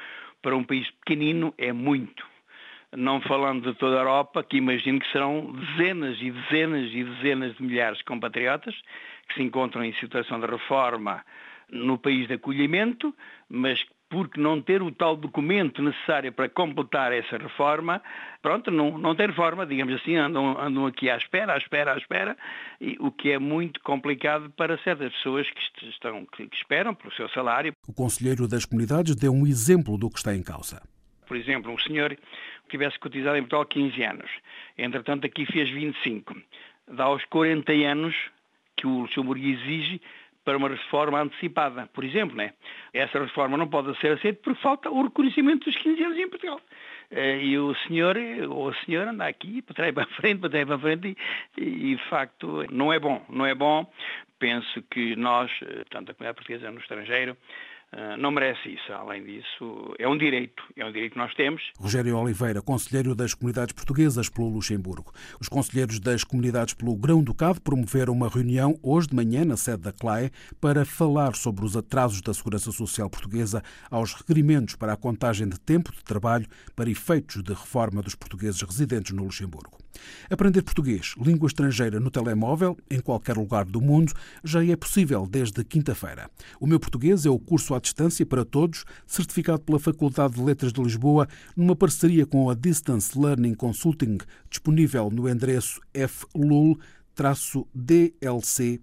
Para 0.42 0.56
um 0.56 0.64
país 0.64 0.88
pequenino 1.04 1.52
é 1.58 1.72
muito 1.72 2.24
não 2.96 3.20
falando 3.20 3.70
de 3.70 3.78
toda 3.78 3.96
a 3.96 4.00
Europa, 4.00 4.42
que 4.42 4.56
imagino 4.56 5.00
que 5.00 5.10
serão 5.12 5.52
dezenas 5.52 6.18
e 6.20 6.30
dezenas 6.30 6.90
e 6.92 7.04
dezenas 7.04 7.56
de 7.56 7.62
milhares 7.62 7.98
de 7.98 8.04
compatriotas 8.04 8.74
que 9.28 9.34
se 9.34 9.42
encontram 9.42 9.84
em 9.84 9.92
situação 9.94 10.40
de 10.40 10.46
reforma 10.46 11.22
no 11.70 11.98
país 11.98 12.26
de 12.26 12.34
acolhimento, 12.34 13.14
mas 13.48 13.84
porque 14.08 14.40
não 14.40 14.60
ter 14.60 14.82
o 14.82 14.90
tal 14.90 15.16
documento 15.16 15.82
necessário 15.82 16.32
para 16.32 16.48
completar 16.48 17.12
essa 17.12 17.36
reforma, 17.36 18.02
pronto, 18.40 18.70
não, 18.70 18.96
não 18.96 19.14
tem 19.14 19.26
reforma, 19.26 19.66
digamos 19.66 19.94
assim, 19.94 20.16
andam, 20.16 20.58
andam 20.58 20.86
aqui 20.86 21.10
à 21.10 21.16
espera, 21.18 21.52
à 21.52 21.58
espera, 21.58 21.92
à 21.92 21.98
espera, 21.98 22.36
e, 22.80 22.96
o 23.00 23.12
que 23.12 23.30
é 23.30 23.38
muito 23.38 23.80
complicado 23.82 24.50
para 24.56 24.78
certas 24.78 25.12
pessoas 25.12 25.46
que, 25.50 25.88
estão, 25.90 26.24
que, 26.24 26.48
que 26.48 26.56
esperam 26.56 26.94
pelo 26.94 27.12
seu 27.12 27.28
salário. 27.28 27.72
O 27.86 27.92
Conselheiro 27.92 28.48
das 28.48 28.64
Comunidades 28.64 29.14
deu 29.14 29.32
um 29.32 29.46
exemplo 29.46 29.98
do 29.98 30.08
que 30.08 30.18
está 30.18 30.34
em 30.34 30.42
causa. 30.42 30.80
Por 31.28 31.36
exemplo, 31.36 31.70
um 31.70 31.78
senhor 31.78 32.16
que 32.16 32.70
tivesse 32.70 32.98
cotizado 32.98 33.36
em 33.36 33.42
Portugal 33.42 33.66
15 33.66 34.02
anos, 34.02 34.30
entretanto 34.76 35.26
aqui 35.26 35.46
fez 35.46 35.70
25, 35.70 36.34
dá 36.88 37.04
aos 37.04 37.24
40 37.26 37.70
anos 37.72 38.16
que 38.76 38.86
o 38.86 39.02
Luxemburgo 39.02 39.44
exige 39.44 40.00
para 40.44 40.56
uma 40.56 40.70
reforma 40.70 41.20
antecipada, 41.20 41.86
por 41.92 42.02
exemplo. 42.02 42.34
Né? 42.34 42.54
Essa 42.94 43.20
reforma 43.20 43.58
não 43.58 43.68
pode 43.68 43.94
ser 44.00 44.12
aceita 44.12 44.40
porque 44.42 44.62
falta 44.62 44.90
o 44.90 45.02
reconhecimento 45.02 45.70
dos 45.70 45.76
15 45.76 46.02
anos 46.02 46.18
em 46.18 46.28
Portugal. 46.28 46.60
Eh, 47.10 47.44
e 47.44 47.58
o 47.58 47.74
senhor 47.86 48.16
ou 48.48 48.70
a 48.70 48.74
senhora 48.84 49.10
anda 49.10 49.26
aqui 49.26 49.60
para 49.60 49.74
trás 49.74 49.94
para 49.94 50.06
frente, 50.06 50.40
para 50.40 50.50
trás 50.50 50.66
para 50.66 50.78
frente 50.78 51.16
e, 51.56 51.96
de 51.96 52.02
facto 52.08 52.64
não 52.70 52.90
é 52.90 52.98
bom, 52.98 53.22
não 53.28 53.44
é 53.44 53.54
bom. 53.54 53.90
Penso 54.38 54.82
que 54.90 55.16
nós, 55.16 55.50
eh, 55.62 55.84
tanto 55.90 56.12
a 56.12 56.14
comunidade 56.14 56.36
portuguesa 56.36 56.70
no 56.70 56.80
estrangeiro, 56.80 57.36
não 58.18 58.30
merece 58.30 58.68
isso. 58.68 58.92
Além 58.92 59.24
disso, 59.24 59.94
é 59.98 60.08
um 60.08 60.16
direito, 60.16 60.62
é 60.76 60.84
um 60.84 60.92
direito 60.92 61.12
que 61.12 61.18
nós 61.18 61.34
temos. 61.34 61.62
Rogério 61.78 62.16
Oliveira, 62.16 62.60
conselheiro 62.60 63.14
das 63.14 63.34
comunidades 63.34 63.72
portuguesas 63.72 64.28
pelo 64.28 64.48
Luxemburgo. 64.48 65.12
Os 65.40 65.48
conselheiros 65.48 65.98
das 65.98 66.24
comunidades 66.24 66.74
pelo 66.74 66.96
Grão-Ducado 66.96 67.60
promoveram 67.60 68.12
uma 68.12 68.28
reunião 68.28 68.78
hoje 68.82 69.08
de 69.08 69.16
manhã 69.16 69.44
na 69.44 69.56
sede 69.56 69.82
da 69.82 69.92
CLAE 69.92 70.30
para 70.60 70.84
falar 70.84 71.34
sobre 71.34 71.64
os 71.64 71.76
atrasos 71.76 72.20
da 72.20 72.34
Segurança 72.34 72.70
Social 72.72 73.08
Portuguesa 73.08 73.62
aos 73.90 74.12
requerimentos 74.14 74.74
para 74.74 74.92
a 74.92 74.96
contagem 74.96 75.48
de 75.48 75.58
tempo 75.58 75.92
de 75.92 76.04
trabalho 76.04 76.46
para 76.76 76.90
efeitos 76.90 77.42
de 77.42 77.52
reforma 77.52 78.02
dos 78.02 78.14
portugueses 78.14 78.60
residentes 78.62 79.12
no 79.12 79.24
Luxemburgo. 79.24 79.78
Aprender 80.30 80.62
português, 80.62 81.14
língua 81.20 81.46
estrangeira 81.46 82.00
no 82.00 82.10
telemóvel, 82.10 82.76
em 82.90 83.00
qualquer 83.00 83.36
lugar 83.36 83.64
do 83.64 83.80
mundo, 83.80 84.12
já 84.44 84.64
é 84.64 84.76
possível 84.76 85.26
desde 85.26 85.64
quinta-feira. 85.64 86.30
O 86.60 86.66
meu 86.66 86.78
português 86.78 87.24
é 87.26 87.30
o 87.30 87.38
curso 87.38 87.74
à 87.74 87.80
distância 87.80 88.24
para 88.26 88.44
todos, 88.44 88.84
certificado 89.06 89.60
pela 89.60 89.78
Faculdade 89.78 90.34
de 90.34 90.42
Letras 90.42 90.72
de 90.72 90.82
Lisboa, 90.82 91.28
numa 91.56 91.76
parceria 91.76 92.26
com 92.26 92.50
a 92.50 92.54
Distance 92.54 93.18
Learning 93.18 93.54
Consulting, 93.54 94.18
disponível 94.50 95.10
no 95.10 95.28
endereço 95.28 95.80
flul 96.08 96.78
dlc.pt. 97.74 98.78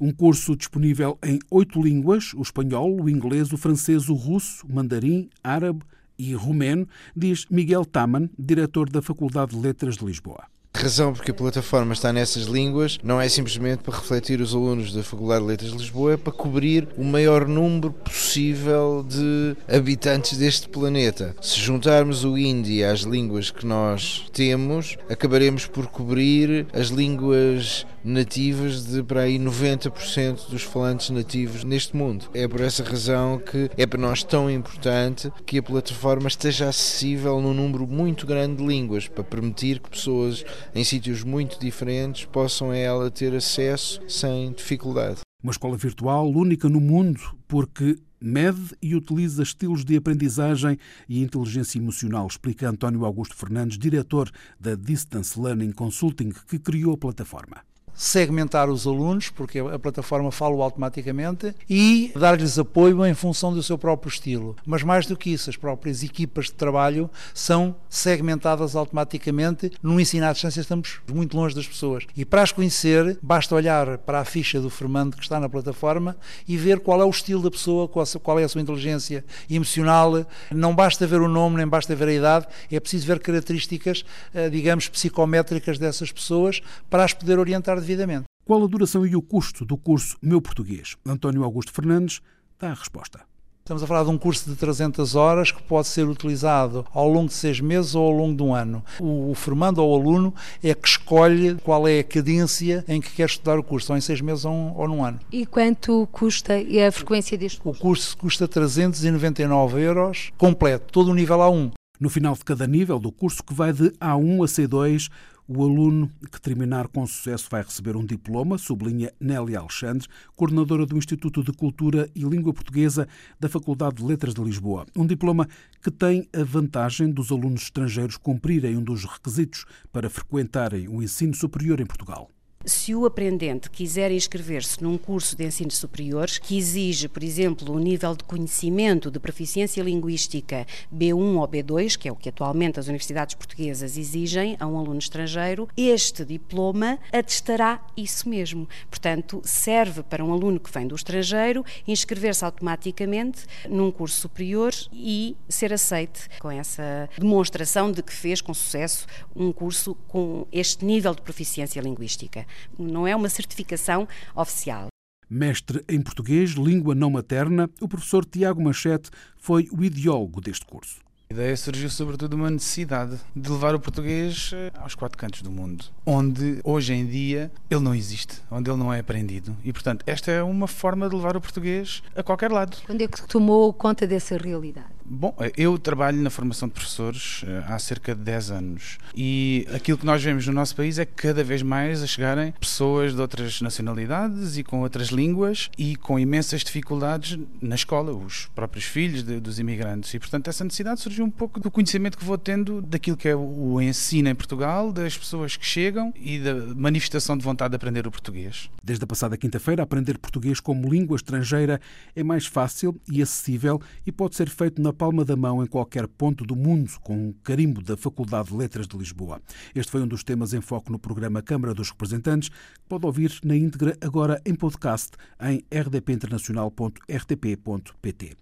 Um 0.00 0.12
curso 0.12 0.56
disponível 0.56 1.16
em 1.24 1.38
oito 1.50 1.80
línguas: 1.80 2.34
o 2.34 2.42
espanhol, 2.42 3.00
o 3.00 3.08
inglês, 3.08 3.52
o 3.52 3.56
francês, 3.56 4.08
o 4.08 4.14
russo, 4.14 4.66
o 4.66 4.72
mandarim, 4.74 5.30
árabe, 5.42 5.84
e 6.20 6.34
rumeno, 6.34 6.86
diz 7.16 7.46
Miguel 7.50 7.84
Taman, 7.84 8.28
diretor 8.38 8.90
da 8.90 9.00
Faculdade 9.00 9.52
de 9.52 9.60
Letras 9.60 9.96
de 9.96 10.04
Lisboa. 10.04 10.44
A 10.72 10.78
razão 10.82 11.12
porque 11.12 11.32
a 11.32 11.34
plataforma 11.34 11.92
está 11.92 12.12
nessas 12.12 12.44
línguas 12.44 12.96
não 13.02 13.20
é 13.20 13.28
simplesmente 13.28 13.82
para 13.82 13.96
refletir 13.96 14.40
os 14.40 14.54
alunos 14.54 14.92
da 14.92 15.02
Faculdade 15.02 15.42
de 15.42 15.48
Letras 15.48 15.70
de 15.72 15.78
Lisboa, 15.78 16.12
é 16.12 16.16
para 16.16 16.32
cobrir 16.32 16.88
o 16.96 17.02
maior 17.02 17.48
número 17.48 17.90
possível 17.90 19.04
de 19.06 19.56
habitantes 19.68 20.38
deste 20.38 20.68
planeta. 20.68 21.34
Se 21.40 21.58
juntarmos 21.58 22.24
o 22.24 22.38
hindi 22.38 22.84
às 22.84 23.00
línguas 23.00 23.50
que 23.50 23.66
nós 23.66 24.26
temos, 24.32 24.96
acabaremos 25.08 25.66
por 25.66 25.88
cobrir 25.88 26.66
as 26.72 26.86
línguas 26.86 27.84
nativas 28.04 28.84
de 28.86 29.02
para 29.02 29.22
aí 29.22 29.38
90% 29.38 30.50
dos 30.50 30.62
falantes 30.62 31.10
nativos 31.10 31.64
neste 31.64 31.96
mundo. 31.96 32.26
É 32.34 32.46
por 32.48 32.60
essa 32.60 32.82
razão 32.82 33.38
que 33.38 33.70
é 33.76 33.86
para 33.86 34.00
nós 34.00 34.22
tão 34.22 34.50
importante 34.50 35.30
que 35.46 35.58
a 35.58 35.62
plataforma 35.62 36.28
esteja 36.28 36.68
acessível 36.68 37.40
num 37.40 37.54
número 37.54 37.86
muito 37.86 38.26
grande 38.26 38.56
de 38.56 38.66
línguas, 38.66 39.08
para 39.08 39.24
permitir 39.24 39.80
que 39.80 39.90
pessoas 39.90 40.44
em 40.74 40.84
sítios 40.84 41.22
muito 41.22 41.58
diferentes 41.60 42.24
possam 42.24 42.70
a 42.70 42.76
ela 42.76 43.10
ter 43.10 43.34
acesso 43.34 44.00
sem 44.08 44.52
dificuldade. 44.52 45.20
Uma 45.42 45.52
escola 45.52 45.76
virtual 45.76 46.30
única 46.30 46.68
no 46.68 46.80
mundo, 46.80 47.20
porque 47.48 47.96
mede 48.20 48.76
e 48.82 48.94
utiliza 48.94 49.42
estilos 49.42 49.84
de 49.84 49.96
aprendizagem 49.96 50.76
e 51.08 51.22
inteligência 51.22 51.78
emocional, 51.78 52.26
explica 52.26 52.68
António 52.68 53.04
Augusto 53.04 53.34
Fernandes, 53.34 53.78
diretor 53.78 54.30
da 54.58 54.74
Distance 54.74 55.40
Learning 55.40 55.72
Consulting, 55.72 56.30
que 56.46 56.58
criou 56.58 56.92
a 56.92 56.98
plataforma 56.98 57.69
segmentar 58.00 58.70
os 58.70 58.86
alunos, 58.86 59.28
porque 59.28 59.58
a 59.58 59.78
plataforma 59.78 60.32
fala 60.32 60.64
automaticamente, 60.64 61.54
e 61.68 62.10
dar-lhes 62.16 62.58
apoio 62.58 63.04
em 63.04 63.12
função 63.12 63.52
do 63.52 63.62
seu 63.62 63.76
próprio 63.76 64.08
estilo. 64.08 64.56
Mas 64.64 64.82
mais 64.82 65.04
do 65.04 65.14
que 65.14 65.30
isso, 65.30 65.50
as 65.50 65.56
próprias 65.56 66.02
equipas 66.02 66.46
de 66.46 66.54
trabalho 66.54 67.10
são 67.34 67.76
segmentadas 67.90 68.74
automaticamente. 68.74 69.70
No 69.82 70.00
ensino 70.00 70.24
à 70.24 70.32
distância 70.32 70.62
estamos 70.62 71.02
muito 71.12 71.36
longe 71.36 71.54
das 71.54 71.68
pessoas. 71.68 72.06
E 72.16 72.24
para 72.24 72.40
as 72.40 72.52
conhecer, 72.52 73.18
basta 73.20 73.54
olhar 73.54 73.98
para 73.98 74.20
a 74.20 74.24
ficha 74.24 74.58
do 74.58 74.70
Fernando 74.70 75.14
que 75.14 75.22
está 75.22 75.38
na 75.38 75.48
plataforma 75.48 76.16
e 76.48 76.56
ver 76.56 76.80
qual 76.80 77.02
é 77.02 77.04
o 77.04 77.10
estilo 77.10 77.42
da 77.42 77.50
pessoa, 77.50 77.86
qual 77.86 78.38
é 78.38 78.44
a 78.44 78.48
sua 78.48 78.62
inteligência 78.62 79.22
emocional. 79.50 80.24
Não 80.50 80.74
basta 80.74 81.06
ver 81.06 81.20
o 81.20 81.28
nome, 81.28 81.58
nem 81.58 81.68
basta 81.68 81.94
ver 81.94 82.08
a 82.08 82.14
idade, 82.14 82.46
é 82.72 82.80
preciso 82.80 83.06
ver 83.06 83.18
características, 83.18 84.06
eh, 84.32 84.48
digamos, 84.48 84.88
psicométricas 84.88 85.78
dessas 85.78 86.10
pessoas 86.10 86.62
para 86.88 87.04
as 87.04 87.12
poder 87.12 87.38
orientar 87.38 87.78
devidamente. 87.90 88.24
Qual 88.44 88.62
a 88.62 88.66
duração 88.66 89.06
e 89.06 89.16
o 89.16 89.22
custo 89.22 89.64
do 89.64 89.76
curso 89.76 90.16
Meu 90.22 90.40
Português? 90.40 90.96
António 91.04 91.44
Augusto 91.44 91.72
Fernandes 91.72 92.20
dá 92.58 92.70
a 92.70 92.74
resposta. 92.74 93.20
Estamos 93.60 93.82
a 93.82 93.86
falar 93.86 94.02
de 94.02 94.10
um 94.10 94.18
curso 94.18 94.50
de 94.50 94.56
300 94.56 95.14
horas 95.14 95.52
que 95.52 95.62
pode 95.62 95.86
ser 95.86 96.04
utilizado 96.08 96.84
ao 96.92 97.08
longo 97.08 97.28
de 97.28 97.34
seis 97.34 97.60
meses 97.60 97.94
ou 97.94 98.04
ao 98.04 98.10
longo 98.10 98.36
de 98.36 98.42
um 98.42 98.52
ano. 98.52 98.82
O, 98.98 99.32
formando 99.34 99.78
ou 99.78 99.94
aluno 99.94 100.34
é 100.62 100.74
que 100.74 100.88
escolhe 100.88 101.54
qual 101.62 101.86
é 101.86 102.00
a 102.00 102.04
cadência 102.04 102.84
em 102.88 103.00
que 103.00 103.10
quer 103.12 103.26
estudar 103.26 103.58
o 103.58 103.62
curso, 103.62 103.92
ou 103.92 103.98
em 103.98 104.00
seis 104.00 104.20
meses 104.20 104.44
ou, 104.44 104.52
um, 104.52 104.76
ou 104.76 104.88
num 104.88 105.04
ano. 105.04 105.20
E 105.30 105.46
quanto 105.46 106.08
custa 106.10 106.58
e 106.58 106.82
a 106.82 106.90
frequência 106.90 107.38
deste 107.38 107.60
curso? 107.60 107.78
O 107.78 107.82
curso 107.82 108.16
custa 108.16 108.48
399 108.48 109.80
euros, 109.80 110.32
completo, 110.36 110.92
todo 110.92 111.12
o 111.12 111.14
nível 111.14 111.38
A1. 111.38 111.70
No 112.00 112.08
final 112.08 112.34
de 112.34 112.44
cada 112.44 112.66
nível 112.66 112.98
do 112.98 113.12
curso, 113.12 113.44
que 113.44 113.54
vai 113.54 113.72
de 113.72 113.90
A1 114.00 114.42
a 114.42 114.48
C2, 114.48 115.10
o 115.52 115.64
aluno 115.64 116.08
que 116.30 116.40
terminar 116.40 116.86
com 116.86 117.04
sucesso 117.04 117.48
vai 117.50 117.60
receber 117.60 117.96
um 117.96 118.06
diploma, 118.06 118.56
sublinha 118.56 119.12
Nélia 119.18 119.58
Alexandre, 119.58 120.06
coordenadora 120.36 120.86
do 120.86 120.96
Instituto 120.96 121.42
de 121.42 121.52
Cultura 121.52 122.08
e 122.14 122.22
Língua 122.22 122.54
Portuguesa 122.54 123.08
da 123.40 123.48
Faculdade 123.48 123.96
de 123.96 124.04
Letras 124.04 124.32
de 124.32 124.40
Lisboa. 124.40 124.86
Um 124.94 125.04
diploma 125.04 125.48
que 125.82 125.90
tem 125.90 126.28
a 126.32 126.44
vantagem 126.44 127.10
dos 127.10 127.32
alunos 127.32 127.62
estrangeiros 127.62 128.16
cumprirem 128.16 128.76
um 128.76 128.82
dos 128.84 129.04
requisitos 129.04 129.64
para 129.92 130.08
frequentarem 130.08 130.86
o 130.86 131.02
ensino 131.02 131.34
superior 131.34 131.80
em 131.80 131.86
Portugal. 131.86 132.30
Se 132.66 132.94
o 132.94 133.06
aprendente 133.06 133.70
quiser 133.70 134.12
inscrever-se 134.12 134.82
num 134.82 134.98
curso 134.98 135.34
de 135.34 135.46
ensino 135.46 135.70
superior 135.70 136.28
que 136.28 136.58
exige, 136.58 137.08
por 137.08 137.22
exemplo, 137.22 137.72
o 137.72 137.76
um 137.76 137.78
nível 137.78 138.14
de 138.14 138.22
conhecimento 138.22 139.10
de 139.10 139.18
proficiência 139.18 139.82
linguística 139.82 140.66
B1 140.94 141.38
ou 141.38 141.48
B2, 141.48 141.96
que 141.96 142.06
é 142.06 142.12
o 142.12 142.16
que 142.16 142.28
atualmente 142.28 142.78
as 142.78 142.86
universidades 142.86 143.34
portuguesas 143.34 143.96
exigem 143.96 144.58
a 144.60 144.66
um 144.66 144.78
aluno 144.78 144.98
estrangeiro, 144.98 145.70
este 145.74 146.22
diploma 146.22 146.98
atestará 147.10 147.80
isso 147.96 148.28
mesmo. 148.28 148.68
Portanto, 148.90 149.40
serve 149.42 150.02
para 150.02 150.22
um 150.22 150.30
aluno 150.30 150.60
que 150.60 150.70
vem 150.70 150.86
do 150.86 150.94
estrangeiro 150.94 151.64
inscrever-se 151.88 152.44
automaticamente 152.44 153.46
num 153.70 153.90
curso 153.90 154.20
superior 154.20 154.74
e 154.92 155.34
ser 155.48 155.72
aceite 155.72 156.28
com 156.38 156.50
essa 156.50 157.08
demonstração 157.18 157.90
de 157.90 158.02
que 158.02 158.12
fez 158.12 158.42
com 158.42 158.52
sucesso 158.52 159.06
um 159.34 159.50
curso 159.50 159.94
com 160.06 160.46
este 160.52 160.84
nível 160.84 161.14
de 161.14 161.22
proficiência 161.22 161.80
linguística 161.80 162.49
não 162.78 163.06
é 163.06 163.14
uma 163.14 163.28
certificação 163.28 164.06
oficial. 164.34 164.88
Mestre 165.28 165.84
em 165.88 166.02
português, 166.02 166.50
língua 166.50 166.94
não 166.94 167.10
materna, 167.10 167.70
o 167.80 167.86
professor 167.86 168.24
Tiago 168.24 168.60
Machete 168.60 169.10
foi 169.36 169.68
o 169.70 169.84
ideólogo 169.84 170.40
deste 170.40 170.66
curso. 170.66 170.98
A 171.30 171.32
ideia 171.32 171.56
surgiu 171.56 171.88
sobretudo 171.88 172.30
de 172.30 172.34
uma 172.34 172.50
necessidade 172.50 173.16
de 173.36 173.48
levar 173.48 173.72
o 173.72 173.78
português 173.78 174.50
eh, 174.52 174.72
aos 174.74 174.96
quatro 174.96 175.16
cantos 175.16 175.42
do 175.42 175.50
mundo, 175.52 175.84
onde 176.04 176.58
hoje 176.64 176.92
em 176.92 177.06
dia 177.06 177.52
ele 177.70 177.78
não 177.78 177.94
existe, 177.94 178.42
onde 178.50 178.68
ele 178.68 178.76
não 178.76 178.92
é 178.92 178.98
aprendido. 178.98 179.56
E, 179.62 179.72
portanto, 179.72 180.02
esta 180.08 180.32
é 180.32 180.42
uma 180.42 180.66
forma 180.66 181.08
de 181.08 181.14
levar 181.14 181.36
o 181.36 181.40
português 181.40 182.02
a 182.16 182.22
qualquer 182.24 182.50
lado. 182.50 182.76
Quando 182.84 183.02
é 183.02 183.06
que 183.06 183.22
tomou 183.28 183.72
conta 183.72 184.08
dessa 184.08 184.36
realidade? 184.36 184.88
Bom, 185.12 185.34
eu 185.56 185.76
trabalho 185.76 186.22
na 186.22 186.30
formação 186.30 186.68
de 186.68 186.74
professores 186.74 187.42
eh, 187.44 187.64
há 187.66 187.76
cerca 187.80 188.14
de 188.14 188.20
10 188.20 188.50
anos 188.52 188.98
e 189.12 189.66
aquilo 189.74 189.98
que 189.98 190.06
nós 190.06 190.22
vemos 190.22 190.46
no 190.46 190.52
nosso 190.52 190.76
país 190.76 191.00
é 191.00 191.04
cada 191.04 191.42
vez 191.42 191.62
mais 191.62 192.00
a 192.00 192.06
chegarem 192.06 192.52
pessoas 192.52 193.12
de 193.12 193.20
outras 193.20 193.60
nacionalidades 193.60 194.56
e 194.56 194.62
com 194.62 194.82
outras 194.82 195.08
línguas 195.08 195.68
e 195.76 195.96
com 195.96 196.16
imensas 196.16 196.62
dificuldades 196.62 197.36
na 197.60 197.74
escola, 197.74 198.12
os 198.12 198.48
próprios 198.54 198.84
filhos 198.84 199.24
de, 199.24 199.40
dos 199.40 199.58
imigrantes. 199.58 200.14
E, 200.14 200.18
portanto, 200.20 200.46
essa 200.46 200.62
necessidade 200.62 201.00
surgiu 201.00 201.24
um 201.24 201.30
pouco 201.30 201.58
do 201.58 201.72
conhecimento 201.72 202.16
que 202.16 202.24
vou 202.24 202.38
tendo 202.38 202.80
daquilo 202.80 203.16
que 203.16 203.28
é 203.28 203.34
o 203.34 203.80
ensino 203.80 204.28
em 204.28 204.34
Portugal, 204.34 204.92
das 204.92 205.18
pessoas 205.18 205.56
que 205.56 205.66
chegam 205.66 206.14
e 206.14 206.38
da 206.38 206.54
manifestação 206.76 207.36
de 207.36 207.42
vontade 207.42 207.70
de 207.70 207.76
aprender 207.76 208.06
o 208.06 208.12
português. 208.12 208.70
Desde 208.80 209.02
a 209.02 209.08
passada 209.08 209.36
quinta-feira, 209.36 209.82
aprender 209.82 210.18
português 210.18 210.60
como 210.60 210.88
língua 210.88 211.16
estrangeira 211.16 211.80
é 212.14 212.22
mais 212.22 212.46
fácil 212.46 212.94
e 213.10 213.20
acessível 213.20 213.82
e 214.06 214.12
pode 214.12 214.36
ser 214.36 214.48
feito 214.48 214.80
na 214.80 214.99
palma 215.00 215.24
da 215.24 215.34
mão 215.34 215.64
em 215.64 215.66
qualquer 215.66 216.06
ponto 216.06 216.44
do 216.44 216.54
mundo, 216.54 216.92
com 217.00 217.28
um 217.28 217.32
carimbo 217.42 217.82
da 217.82 217.96
Faculdade 217.96 218.50
de 218.50 218.54
Letras 218.54 218.86
de 218.86 218.98
Lisboa. 218.98 219.40
Este 219.74 219.90
foi 219.90 220.02
um 220.02 220.06
dos 220.06 220.22
temas 220.22 220.52
em 220.52 220.60
foco 220.60 220.92
no 220.92 220.98
programa 220.98 221.40
Câmara 221.40 221.72
dos 221.72 221.88
Representantes, 221.88 222.50
que 222.50 222.56
pode 222.86 223.06
ouvir 223.06 223.32
na 223.42 223.56
íntegra 223.56 223.96
agora 224.02 224.42
em 224.44 224.54
podcast 224.54 225.12
em 225.40 225.64
rdpinternacional.rtp.pt. 225.72 228.36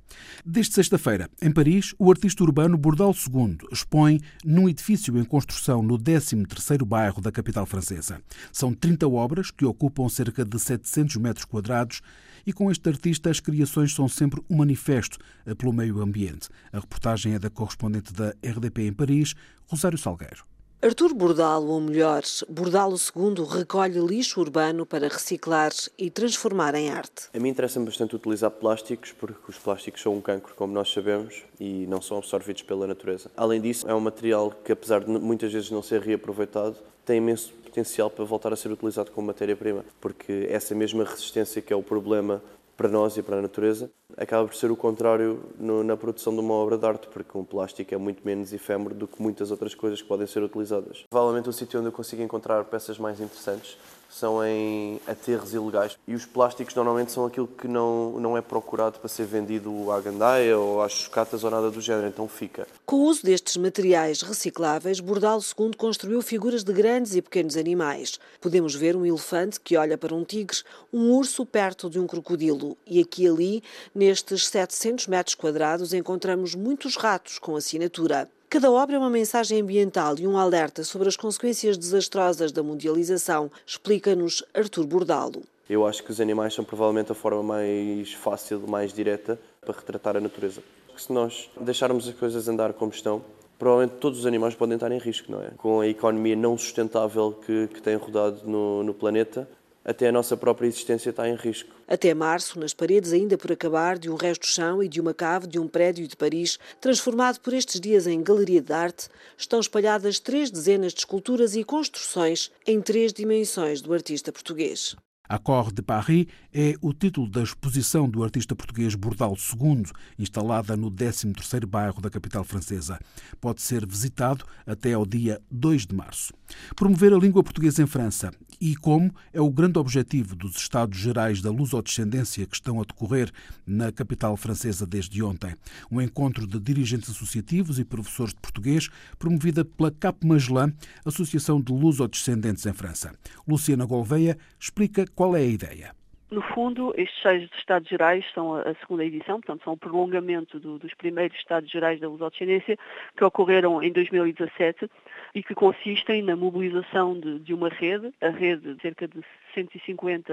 Desde 0.44 0.74
sexta-feira, 0.74 1.30
em 1.40 1.52
Paris, 1.52 1.94
o 1.96 2.10
artista 2.10 2.42
urbano 2.42 2.76
Bordal 2.76 3.14
II 3.14 3.58
expõe 3.70 4.18
num 4.44 4.68
edifício 4.68 5.16
em 5.16 5.22
construção 5.22 5.80
no 5.80 5.96
13º 5.96 6.84
bairro 6.84 7.22
da 7.22 7.30
capital 7.30 7.66
francesa. 7.66 8.20
São 8.52 8.74
30 8.74 9.06
obras 9.06 9.52
que 9.52 9.64
ocupam 9.64 10.08
cerca 10.08 10.44
de 10.44 10.58
700 10.58 11.18
metros 11.18 11.44
quadrados 11.44 12.02
e 12.48 12.52
com 12.54 12.70
este 12.70 12.88
artista 12.88 13.28
as 13.28 13.40
criações 13.40 13.94
são 13.94 14.08
sempre 14.08 14.42
um 14.48 14.56
manifesto 14.56 15.18
pelo 15.58 15.70
meio 15.70 16.00
ambiente. 16.00 16.48
A 16.72 16.80
reportagem 16.80 17.34
é 17.34 17.38
da 17.38 17.50
correspondente 17.50 18.10
da 18.10 18.30
RDP 18.42 18.86
em 18.86 18.92
Paris, 18.94 19.34
Rosário 19.66 19.98
Salgueiro. 19.98 20.46
Artur 20.80 21.12
Bordalo, 21.12 21.72
ou 21.72 21.80
melhor, 21.80 22.22
Bordalo 22.48 22.94
II, 22.94 23.44
recolhe 23.44 23.98
lixo 23.98 24.40
urbano 24.40 24.86
para 24.86 25.08
reciclar 25.08 25.72
e 25.98 26.08
transformar 26.08 26.74
em 26.74 26.88
arte. 26.88 27.28
A 27.34 27.38
mim 27.38 27.50
interessa-me 27.50 27.84
bastante 27.84 28.16
utilizar 28.16 28.50
plásticos, 28.52 29.12
porque 29.12 29.50
os 29.50 29.58
plásticos 29.58 30.00
são 30.00 30.14
um 30.14 30.20
cancro, 30.22 30.54
como 30.54 30.72
nós 30.72 30.90
sabemos, 30.90 31.42
e 31.60 31.84
não 31.88 32.00
são 32.00 32.16
absorvidos 32.16 32.62
pela 32.62 32.86
natureza. 32.86 33.30
Além 33.36 33.60
disso, 33.60 33.86
é 33.90 33.94
um 33.94 34.00
material 34.00 34.52
que, 34.64 34.72
apesar 34.72 35.00
de 35.00 35.10
muitas 35.10 35.52
vezes 35.52 35.70
não 35.70 35.82
ser 35.82 36.00
reaproveitado, 36.00 36.76
tem 37.04 37.18
imenso 37.18 37.52
potencial 37.68 38.10
para 38.10 38.24
voltar 38.24 38.52
a 38.52 38.56
ser 38.56 38.70
utilizado 38.70 39.10
como 39.10 39.26
matéria-prima, 39.26 39.84
porque 40.00 40.46
essa 40.50 40.74
mesma 40.74 41.04
resistência 41.04 41.62
que 41.62 41.72
é 41.72 41.76
o 41.76 41.82
problema 41.82 42.42
para 42.78 42.88
nós 42.88 43.16
e 43.16 43.22
para 43.24 43.38
a 43.38 43.42
natureza, 43.42 43.90
acaba 44.16 44.46
por 44.46 44.54
ser 44.54 44.70
o 44.70 44.76
contrário 44.76 45.42
no, 45.58 45.82
na 45.82 45.96
produção 45.96 46.32
de 46.32 46.38
uma 46.38 46.54
obra 46.54 46.78
de 46.78 46.86
arte, 46.86 47.08
porque 47.08 47.36
um 47.36 47.44
plástico 47.44 47.92
é 47.92 47.98
muito 47.98 48.24
menos 48.24 48.52
efêmero 48.52 48.94
do 48.94 49.08
que 49.08 49.20
muitas 49.20 49.50
outras 49.50 49.74
coisas 49.74 50.00
que 50.00 50.06
podem 50.06 50.28
ser 50.28 50.44
utilizadas. 50.44 51.04
Provavelmente 51.10 51.48
o 51.48 51.52
sítio 51.52 51.80
onde 51.80 51.88
eu 51.88 51.92
consigo 51.92 52.22
encontrar 52.22 52.64
peças 52.66 52.96
mais 52.96 53.18
interessantes 53.18 53.76
são 54.08 54.44
em 54.44 55.00
aterros 55.06 55.52
ilegais. 55.52 55.98
E 56.06 56.14
os 56.14 56.24
plásticos 56.24 56.74
normalmente 56.74 57.12
são 57.12 57.26
aquilo 57.26 57.46
que 57.46 57.68
não, 57.68 58.18
não 58.18 58.36
é 58.36 58.40
procurado 58.40 58.98
para 58.98 59.08
ser 59.08 59.26
vendido 59.26 59.92
à 59.92 60.00
gandaia 60.00 60.58
ou 60.58 60.82
às 60.82 60.92
chocatas 60.92 61.44
ou 61.44 61.50
nada 61.50 61.70
do 61.70 61.80
género, 61.80 62.08
então 62.08 62.26
fica. 62.26 62.66
Com 62.86 62.96
o 62.96 63.04
uso 63.04 63.22
destes 63.22 63.56
materiais 63.56 64.22
recicláveis, 64.22 65.00
Bordal 65.00 65.40
II 65.40 65.72
construiu 65.76 66.22
figuras 66.22 66.64
de 66.64 66.72
grandes 66.72 67.14
e 67.14 67.22
pequenos 67.22 67.56
animais. 67.56 68.18
Podemos 68.40 68.74
ver 68.74 68.96
um 68.96 69.04
elefante 69.04 69.60
que 69.60 69.76
olha 69.76 69.98
para 69.98 70.14
um 70.14 70.24
tigre, 70.24 70.58
um 70.92 71.12
urso 71.12 71.44
perto 71.44 71.90
de 71.90 71.98
um 71.98 72.06
crocodilo 72.06 72.76
e 72.86 73.00
aqui 73.00 73.18
e 73.18 73.28
ali, 73.28 73.62
nestes 73.94 74.46
700 74.46 75.08
metros 75.08 75.34
quadrados, 75.34 75.92
encontramos 75.92 76.54
muitos 76.54 76.96
ratos 76.96 77.38
com 77.38 77.56
assinatura. 77.56 78.28
Cada 78.50 78.70
obra 78.70 78.96
é 78.96 78.98
uma 78.98 79.10
mensagem 79.10 79.60
ambiental 79.60 80.18
e 80.18 80.26
um 80.26 80.38
alerta 80.38 80.82
sobre 80.82 81.06
as 81.06 81.16
consequências 81.16 81.76
desastrosas 81.76 82.50
da 82.50 82.62
mundialização, 82.62 83.50
explica-nos 83.66 84.42
Artur 84.54 84.86
Bordalo. 84.86 85.42
Eu 85.68 85.86
acho 85.86 86.02
que 86.02 86.10
os 86.10 86.18
animais 86.18 86.54
são 86.54 86.64
provavelmente 86.64 87.12
a 87.12 87.14
forma 87.14 87.42
mais 87.42 88.14
fácil, 88.14 88.66
mais 88.66 88.90
direta 88.90 89.38
para 89.60 89.74
retratar 89.74 90.16
a 90.16 90.20
natureza. 90.20 90.62
Porque 90.86 91.02
se 91.02 91.12
nós 91.12 91.50
deixarmos 91.60 92.08
as 92.08 92.14
coisas 92.14 92.48
andar 92.48 92.72
como 92.72 92.90
estão, 92.90 93.22
provavelmente 93.58 93.98
todos 94.00 94.20
os 94.20 94.24
animais 94.24 94.54
podem 94.54 94.76
estar 94.76 94.90
em 94.90 94.98
risco, 94.98 95.30
não 95.30 95.42
é? 95.42 95.50
Com 95.58 95.80
a 95.80 95.86
economia 95.86 96.34
não 96.34 96.56
sustentável 96.56 97.38
que, 97.44 97.66
que 97.66 97.82
tem 97.82 97.96
rodado 97.96 98.40
no, 98.46 98.82
no 98.82 98.94
planeta, 98.94 99.46
até 99.88 100.08
a 100.08 100.12
nossa 100.12 100.36
própria 100.36 100.66
existência 100.66 101.08
está 101.08 101.26
em 101.26 101.34
risco. 101.34 101.74
Até 101.88 102.12
março, 102.12 102.60
nas 102.60 102.74
paredes 102.74 103.10
ainda 103.10 103.38
por 103.38 103.50
acabar 103.50 103.98
de 103.98 104.10
um 104.10 104.16
resto 104.16 104.42
de 104.42 104.48
chão 104.48 104.82
e 104.82 104.88
de 104.88 105.00
uma 105.00 105.14
cave 105.14 105.46
de 105.46 105.58
um 105.58 105.66
prédio 105.66 106.06
de 106.06 106.14
Paris, 106.14 106.58
transformado 106.78 107.40
por 107.40 107.54
estes 107.54 107.80
dias 107.80 108.06
em 108.06 108.22
galeria 108.22 108.60
de 108.60 108.70
arte, 108.70 109.08
estão 109.38 109.58
espalhadas 109.58 110.20
três 110.20 110.50
dezenas 110.50 110.92
de 110.92 110.98
esculturas 110.98 111.56
e 111.56 111.64
construções 111.64 112.52
em 112.66 112.82
três 112.82 113.14
dimensões 113.14 113.80
do 113.80 113.94
artista 113.94 114.30
português. 114.30 114.94
Accord 115.26 115.74
de 115.74 115.80
Paris 115.80 116.26
é 116.52 116.74
o 116.82 116.92
título 116.92 117.26
da 117.26 117.42
exposição 117.42 118.06
do 118.08 118.22
artista 118.22 118.54
português 118.54 118.94
Bordal 118.94 119.34
II, 119.34 119.84
instalada 120.18 120.76
no 120.76 120.90
13º 120.90 121.64
bairro 121.64 122.02
da 122.02 122.10
capital 122.10 122.44
francesa. 122.44 122.98
Pode 123.40 123.62
ser 123.62 123.86
visitado 123.86 124.44
até 124.66 124.92
ao 124.92 125.06
dia 125.06 125.40
2 125.50 125.86
de 125.86 125.94
março. 125.94 126.37
Promover 126.74 127.12
a 127.12 127.18
língua 127.18 127.42
portuguesa 127.42 127.82
em 127.82 127.86
França 127.86 128.30
e 128.60 128.74
como 128.76 129.14
é 129.32 129.40
o 129.40 129.50
grande 129.50 129.78
objetivo 129.78 130.34
dos 130.34 130.56
Estados 130.56 130.98
Gerais 130.98 131.40
da 131.40 131.50
Lusodescendência 131.50 132.46
que 132.46 132.56
estão 132.56 132.80
a 132.80 132.84
decorrer 132.84 133.30
na 133.66 133.92
capital 133.92 134.36
francesa 134.36 134.86
desde 134.86 135.22
ontem. 135.22 135.54
Um 135.90 136.00
encontro 136.00 136.46
de 136.46 136.58
dirigentes 136.58 137.10
associativos 137.10 137.78
e 137.78 137.84
professores 137.84 138.34
de 138.34 138.40
português 138.40 138.88
promovida 139.18 139.64
pela 139.64 139.90
Cap 139.90 140.26
Magellan, 140.26 140.72
Associação 141.04 141.60
de 141.60 141.72
Lusodescendentes 141.72 142.66
em 142.66 142.72
França. 142.72 143.14
Luciana 143.46 143.84
Gouveia 143.84 144.36
explica 144.58 145.06
qual 145.14 145.36
é 145.36 145.40
a 145.40 145.46
ideia? 145.46 145.97
No 146.30 146.42
fundo, 146.42 146.92
estes 146.94 147.22
seis 147.22 147.48
Estados 147.56 147.88
Gerais 147.88 148.22
são 148.34 148.54
a 148.54 148.74
segunda 148.74 149.02
edição, 149.02 149.40
portanto, 149.40 149.64
são 149.64 149.72
o 149.72 149.76
prolongamento 149.78 150.60
do, 150.60 150.78
dos 150.78 150.92
primeiros 150.92 151.34
Estados 151.38 151.70
Gerais 151.70 151.98
da 152.00 152.08
Lusodescendência 152.08 152.78
que 153.16 153.24
ocorreram 153.24 153.82
em 153.82 153.90
2017 153.90 154.90
e 155.34 155.42
que 155.42 155.54
consistem 155.54 156.20
na 156.20 156.36
mobilização 156.36 157.18
de, 157.18 157.38
de 157.38 157.54
uma 157.54 157.70
rede, 157.70 158.12
a 158.20 158.28
rede 158.28 158.74
de 158.74 158.82
cerca 158.82 159.08
de 159.08 159.24
150 159.58 160.32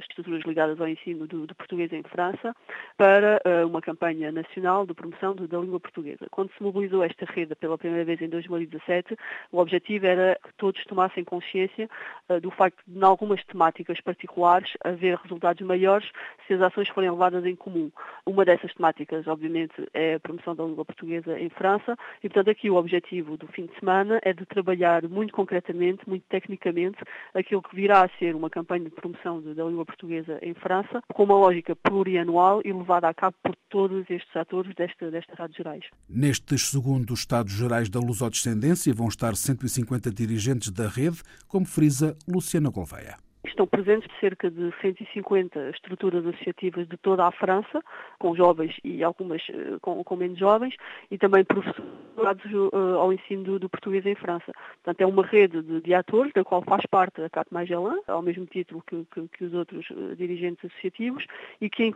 estruturas 0.00 0.42
ligadas 0.44 0.80
ao 0.80 0.88
ensino 0.88 1.26
do, 1.26 1.46
do 1.46 1.54
português 1.54 1.92
em 1.92 2.02
França, 2.02 2.54
para 2.96 3.40
uh, 3.44 3.66
uma 3.66 3.80
campanha 3.80 4.32
nacional 4.32 4.86
de 4.86 4.94
promoção 4.94 5.34
de, 5.34 5.46
da 5.46 5.58
língua 5.58 5.78
portuguesa. 5.78 6.26
Quando 6.30 6.50
se 6.52 6.62
mobilizou 6.62 7.04
esta 7.04 7.24
rede 7.26 7.54
pela 7.54 7.78
primeira 7.78 8.04
vez 8.04 8.20
em 8.20 8.28
2017, 8.28 9.16
o 9.52 9.58
objetivo 9.58 10.06
era 10.06 10.38
que 10.42 10.52
todos 10.56 10.82
tomassem 10.84 11.22
consciência 11.22 11.88
uh, 12.28 12.40
do 12.40 12.50
facto 12.50 12.82
de, 12.86 12.98
em 12.98 13.02
algumas 13.04 13.44
temáticas 13.44 14.00
particulares, 14.00 14.72
haver 14.82 15.16
resultados 15.16 15.64
maiores 15.64 16.10
se 16.46 16.54
as 16.54 16.60
ações 16.60 16.88
forem 16.88 17.10
levadas 17.10 17.44
em 17.44 17.54
comum. 17.54 17.90
Uma 18.24 18.44
dessas 18.44 18.72
temáticas, 18.74 19.26
obviamente, 19.26 19.74
é 19.94 20.14
a 20.14 20.20
promoção 20.20 20.54
da 20.54 20.64
língua 20.64 20.84
portuguesa 20.84 21.38
em 21.38 21.48
França 21.50 21.96
e, 22.22 22.28
portanto, 22.28 22.50
aqui 22.50 22.70
o 22.70 22.76
objetivo 22.76 23.36
do 23.36 23.46
fim 23.48 23.66
de 23.66 23.78
semana 23.78 24.18
é 24.22 24.32
de 24.32 24.44
trabalhar 24.46 25.02
muito 25.08 25.32
concretamente, 25.32 26.08
muito 26.08 26.24
tecnicamente, 26.28 26.98
aquilo 27.34 27.62
que 27.62 27.74
virá 27.74 28.04
a 28.04 28.08
ser 28.18 28.34
uma 28.34 28.50
campanha 28.56 28.84
de 28.84 28.90
promoção 28.90 29.42
da 29.42 29.64
língua 29.64 29.84
portuguesa 29.84 30.38
em 30.40 30.54
França, 30.54 31.02
com 31.12 31.24
uma 31.24 31.34
lógica 31.34 31.76
plurianual 31.76 32.62
e 32.64 32.72
levada 32.72 33.06
a 33.06 33.12
cabo 33.12 33.36
por 33.42 33.54
todos 33.68 34.08
estes 34.08 34.34
atores 34.34 34.74
desta, 34.74 35.10
desta 35.10 35.34
Rádio 35.34 35.56
Gerais. 35.58 35.84
Nestes 36.08 36.70
segundos 36.70 37.20
Estados 37.20 37.52
Gerais 37.52 37.90
da 37.90 38.00
Lusodescendência 38.00 38.94
vão 38.94 39.08
estar 39.08 39.36
150 39.36 40.10
dirigentes 40.10 40.70
da 40.70 40.88
rede, 40.88 41.22
como 41.46 41.66
frisa 41.66 42.16
Luciana 42.26 42.70
Gouveia. 42.70 43.25
Estão 43.46 43.66
presentes 43.66 44.10
cerca 44.20 44.50
de 44.50 44.72
150 44.80 45.70
estruturas 45.70 46.26
associativas 46.26 46.86
de 46.88 46.96
toda 46.96 47.26
a 47.26 47.32
França, 47.32 47.82
com 48.18 48.34
jovens 48.34 48.74
e 48.84 49.02
algumas 49.02 49.42
eh, 49.48 49.78
com, 49.80 50.02
com 50.02 50.16
menos 50.16 50.38
jovens, 50.38 50.74
e 51.10 51.16
também 51.16 51.44
professores 51.44 51.84
uh, 52.16 52.76
ao 52.96 53.12
ensino 53.12 53.44
do, 53.44 53.58
do, 53.58 53.68
português 53.68 54.04
em 54.04 54.14
França. 54.14 54.52
Portanto, 54.82 55.00
é 55.00 55.06
uma 55.06 55.24
rede 55.24 55.62
de, 55.62 55.80
de, 55.80 55.94
atores, 55.94 56.32
da 56.34 56.44
qual 56.44 56.62
faz 56.62 56.84
parte 56.86 57.22
a 57.22 57.30
Cat 57.30 57.52
Magellan, 57.52 57.98
ao 58.06 58.20
mesmo 58.20 58.46
título 58.46 58.82
que, 58.86 59.06
que, 59.12 59.28
que 59.28 59.44
os 59.44 59.54
outros 59.54 59.88
uh, 59.90 60.16
dirigentes 60.16 60.64
associativos, 60.70 61.24
e 61.60 61.70
que 61.70 61.94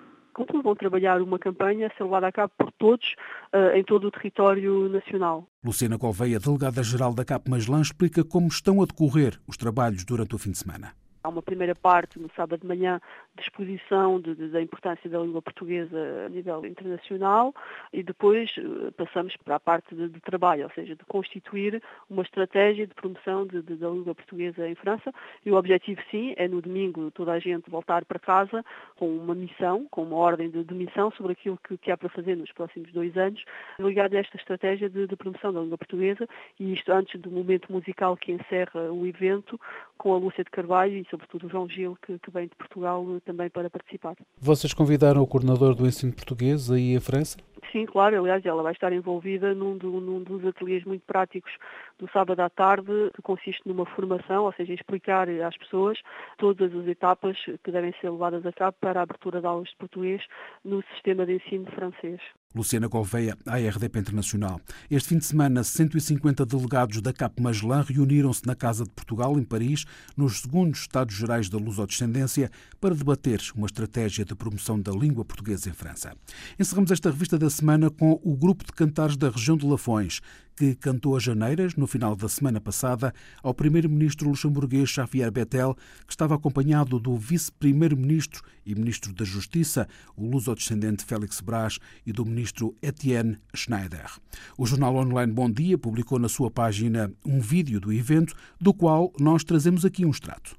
vão 0.63 0.75
trabalhar 0.75 1.21
uma 1.21 1.39
campanha 1.39 1.89
a 1.89 1.91
ser 1.91 2.05
levada 2.05 2.29
a 2.29 2.33
cabo 2.33 2.53
por 2.57 2.73
todos 2.73 3.15
em 3.75 3.83
todo 3.85 4.07
o 4.07 4.11
território 4.11 4.89
nacional. 4.89 5.47
Luciana 5.63 5.99
Colveia, 5.99 6.39
delegada-geral 6.39 7.13
da 7.13 7.25
CAP 7.25 7.49
explica 7.83 8.25
como 8.25 8.47
estão 8.49 8.81
a 8.81 8.87
decorrer 8.87 9.39
os 9.47 9.57
trabalhos 9.57 10.05
durante 10.05 10.35
o 10.35 10.39
fim 10.39 10.53
de 10.53 10.59
semana. 10.59 10.95
Há 11.23 11.29
uma 11.29 11.43
primeira 11.43 11.75
parte 11.75 12.19
no 12.19 12.31
sábado 12.35 12.61
de 12.61 12.67
manhã 12.67 13.01
de 13.37 13.43
exposição 13.43 14.19
de, 14.21 14.35
de, 14.35 14.49
da 14.49 14.63
importância 14.63 15.09
da 15.09 15.19
língua 15.19 15.43
portuguesa 15.43 16.25
a 16.27 16.29
nível 16.31 16.65
internacional 16.65 17.55
e 17.93 18.03
depois 18.03 18.51
uh, 18.57 18.91
passamos 18.93 19.37
para 19.37 19.57
a 19.57 19.61
parte 19.61 19.95
de, 19.95 20.09
de, 20.09 20.21
trabalho, 20.21 20.65
ou 20.65 20.71
seja, 20.71 20.97
de 20.97 21.05
constituir 21.05 21.83
uma 22.09 22.23
estratégia 22.23 22.87
de 22.87 22.95
promoção 22.95 23.47
da 23.47 23.89
língua 23.91 24.15
portuguesa 24.15 24.67
em 24.67 24.75
França. 24.75 25.13
E 25.45 25.51
o 25.51 25.57
objetivo 25.57 26.01
sim 26.11 26.35
é 26.37 26.49
no 26.49 26.63
domingo 26.63 27.11
toda 27.11 27.33
a 27.33 27.39
gente 27.39 27.69
voltar 27.69 28.05
para 28.07 28.19
casa 28.19 28.65
com 28.97 29.09
uma 29.15 29.35
missão, 29.35 29.87
com 29.91 30.03
uma 30.03 30.17
ordem 30.17 30.51
de, 30.51 30.75
missão 30.75 31.11
sobre 31.13 31.33
aquilo 31.33 31.59
que, 31.69 31.77
que, 31.77 31.91
há 31.91 31.99
para 31.99 32.09
fazer 32.09 32.37
nos 32.37 32.51
próximos 32.53 32.91
dois 32.93 33.15
anos 33.19 33.45
ligado 33.79 34.15
a 34.15 34.21
esta 34.21 34.37
estratégia 34.37 34.89
de, 34.89 35.07
promoção 35.17 35.53
da 35.53 35.61
língua 35.61 35.77
portuguesa. 35.77 36.27
E 36.59 36.73
isto 36.73 36.91
antes 36.91 37.21
do 37.21 37.31
momento 37.31 37.71
musical 37.71 38.17
que 38.17 38.33
encerra 38.33 38.91
o 38.91 39.07
evento 39.07 39.61
com 39.99 40.15
a 40.15 40.19
Lúcia 40.19 40.43
de 40.43 40.51
Carvalho 40.51 40.97
sobretudo 41.11 41.47
o 41.47 41.51
João 41.51 41.69
Gil 41.69 41.97
que, 42.03 42.19
que 42.19 42.31
vem 42.31 42.47
de 42.47 42.55
Portugal 42.57 43.05
também 43.25 43.51
para 43.51 43.69
participar. 43.69 44.17
Vocês 44.39 44.73
convidaram 44.73 45.23
o 45.23 45.27
coordenador 45.27 45.75
do 45.75 45.87
ensino 45.87 46.13
português 46.13 46.71
aí 46.71 46.95
em 46.95 47.01
França? 47.01 47.39
Sim, 47.73 47.87
claro. 47.87 48.19
Aliás, 48.19 48.45
ela 48.45 48.63
vai 48.63 48.73
estar 48.73 48.93
envolvida 48.93 49.55
num, 49.55 49.77
do, 49.77 50.01
num 50.01 50.23
dos 50.23 50.45
ateliês 50.45 50.85
muito 50.85 51.03
práticos 51.07 51.53
do 51.99 52.09
sábado 52.11 52.41
à 52.41 52.51
tarde, 52.51 53.11
que 53.15 53.23
consiste 53.23 53.61
numa 53.67 53.87
formação, 53.87 54.45
ou 54.45 54.53
seja, 54.53 54.73
explicar 54.73 55.29
às 55.29 55.57
pessoas 55.57 55.99
todas 56.39 56.75
as 56.75 56.87
etapas 56.87 57.37
que 57.63 57.71
devem 57.71 57.95
ser 58.01 58.11
levadas 58.11 58.45
a 58.47 58.53
cabo 58.53 58.77
para 58.81 59.01
a 59.01 59.03
abertura 59.03 59.41
de 59.41 59.47
aulas 59.47 59.69
de 59.69 59.77
português 59.77 60.23
no 60.65 60.83
sistema 60.95 61.27
de 61.27 61.35
ensino 61.35 61.67
francês. 61.73 62.21
Luciana 62.53 62.89
Gouveia, 62.89 63.39
à 63.47 63.59
RDP 63.59 64.01
Internacional. 64.01 64.61
Este 64.91 65.11
fim 65.11 65.19
de 65.19 65.25
semana, 65.25 65.63
150 65.63 66.45
delegados 66.45 67.01
da 67.01 67.13
CAP 67.13 67.41
Magellan 67.41 67.83
reuniram-se 67.83 68.45
na 68.45 68.57
Casa 68.57 68.83
de 68.83 68.91
Portugal, 68.91 69.39
em 69.39 69.45
Paris, 69.45 69.85
nos 70.17 70.41
segundos 70.41 70.81
Estados 70.81 71.15
Gerais 71.15 71.49
da 71.49 71.59
Lusodescendência, 71.59 72.51
para 72.81 72.93
debater 72.93 73.41
uma 73.55 73.67
estratégia 73.67 74.25
de 74.25 74.35
promoção 74.35 74.81
da 74.81 74.91
língua 74.91 75.25
portuguesa 75.25 75.69
em 75.69 75.73
França. 75.73 76.13
Encerramos 76.59 76.91
esta 76.91 77.11
revista 77.11 77.39
da 77.39 77.49
semana 77.49 77.89
com 77.89 78.21
o 78.25 78.37
grupo 78.37 78.65
de 78.65 78.73
cantares 78.73 79.17
da 79.17 79.31
região 79.31 79.57
de 79.57 79.65
Lafões, 79.65 80.21
que 80.61 80.75
cantou 80.75 81.17
as 81.17 81.23
janeiras 81.23 81.75
no 81.75 81.87
final 81.87 82.15
da 82.15 82.29
semana 82.29 82.61
passada 82.61 83.15
ao 83.43 83.55
primeiro-ministro 83.55 84.29
luxemburguês 84.29 84.91
Xavier 84.91 85.31
Bettel, 85.31 85.75
que 86.07 86.13
estava 86.13 86.35
acompanhado 86.35 87.01
do 87.01 87.17
vice-primeiro-ministro 87.17 88.43
e 88.67 88.75
ministro 88.75 89.11
da 89.15 89.25
Justiça, 89.25 89.89
o 90.15 90.29
luso-descendente 90.29 91.03
Félix 91.03 91.41
Brás, 91.41 91.79
e 92.05 92.13
do 92.13 92.27
ministro 92.27 92.77
Etienne 92.83 93.39
Schneider. 93.55 94.11
O 94.59 94.67
jornal 94.67 94.95
online 94.97 95.33
Bom 95.33 95.51
Dia 95.51 95.79
publicou 95.79 96.19
na 96.19 96.29
sua 96.29 96.51
página 96.51 97.11
um 97.25 97.41
vídeo 97.41 97.81
do 97.81 97.91
evento, 97.91 98.35
do 98.61 98.75
qual 98.75 99.15
nós 99.19 99.43
trazemos 99.43 99.87
aqui 99.87 100.05
um 100.05 100.11
extrato. 100.11 100.55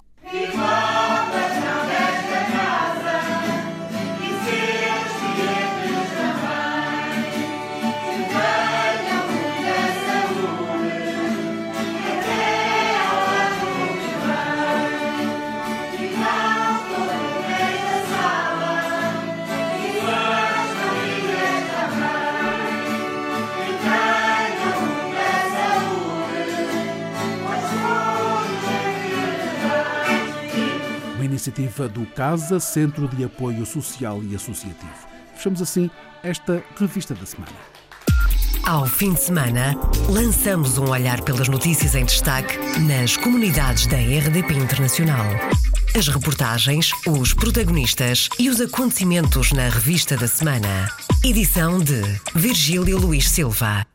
Iniciativa 31.42 31.88
do 31.88 32.06
CASA, 32.06 32.60
Centro 32.60 33.08
de 33.08 33.24
Apoio 33.24 33.66
Social 33.66 34.22
e 34.24 34.36
Associativo. 34.36 34.92
Fechamos 35.36 35.62
assim 35.62 35.90
esta 36.22 36.64
revista 36.80 37.16
da 37.16 37.26
semana. 37.26 37.52
Ao 38.64 38.86
fim 38.86 39.14
de 39.14 39.22
semana, 39.22 39.76
lançamos 40.08 40.78
um 40.78 40.90
olhar 40.90 41.20
pelas 41.22 41.48
notícias 41.48 41.96
em 41.96 42.06
destaque 42.06 42.58
nas 42.82 43.18
comunidades 43.18 43.88
da 43.88 43.98
RDP 43.98 44.54
Internacional. 44.54 45.26
As 45.98 46.08
reportagens, 46.08 46.92
os 47.08 47.34
protagonistas 47.34 48.30
e 48.38 48.48
os 48.48 48.62
acontecimentos 48.62 49.52
na 49.52 49.68
revista 49.68 50.16
da 50.16 50.28
semana. 50.28 50.90
Edição 51.24 51.80
de 51.80 52.02
Virgílio 52.36 53.00
Luís 53.00 53.28
Silva. 53.28 53.91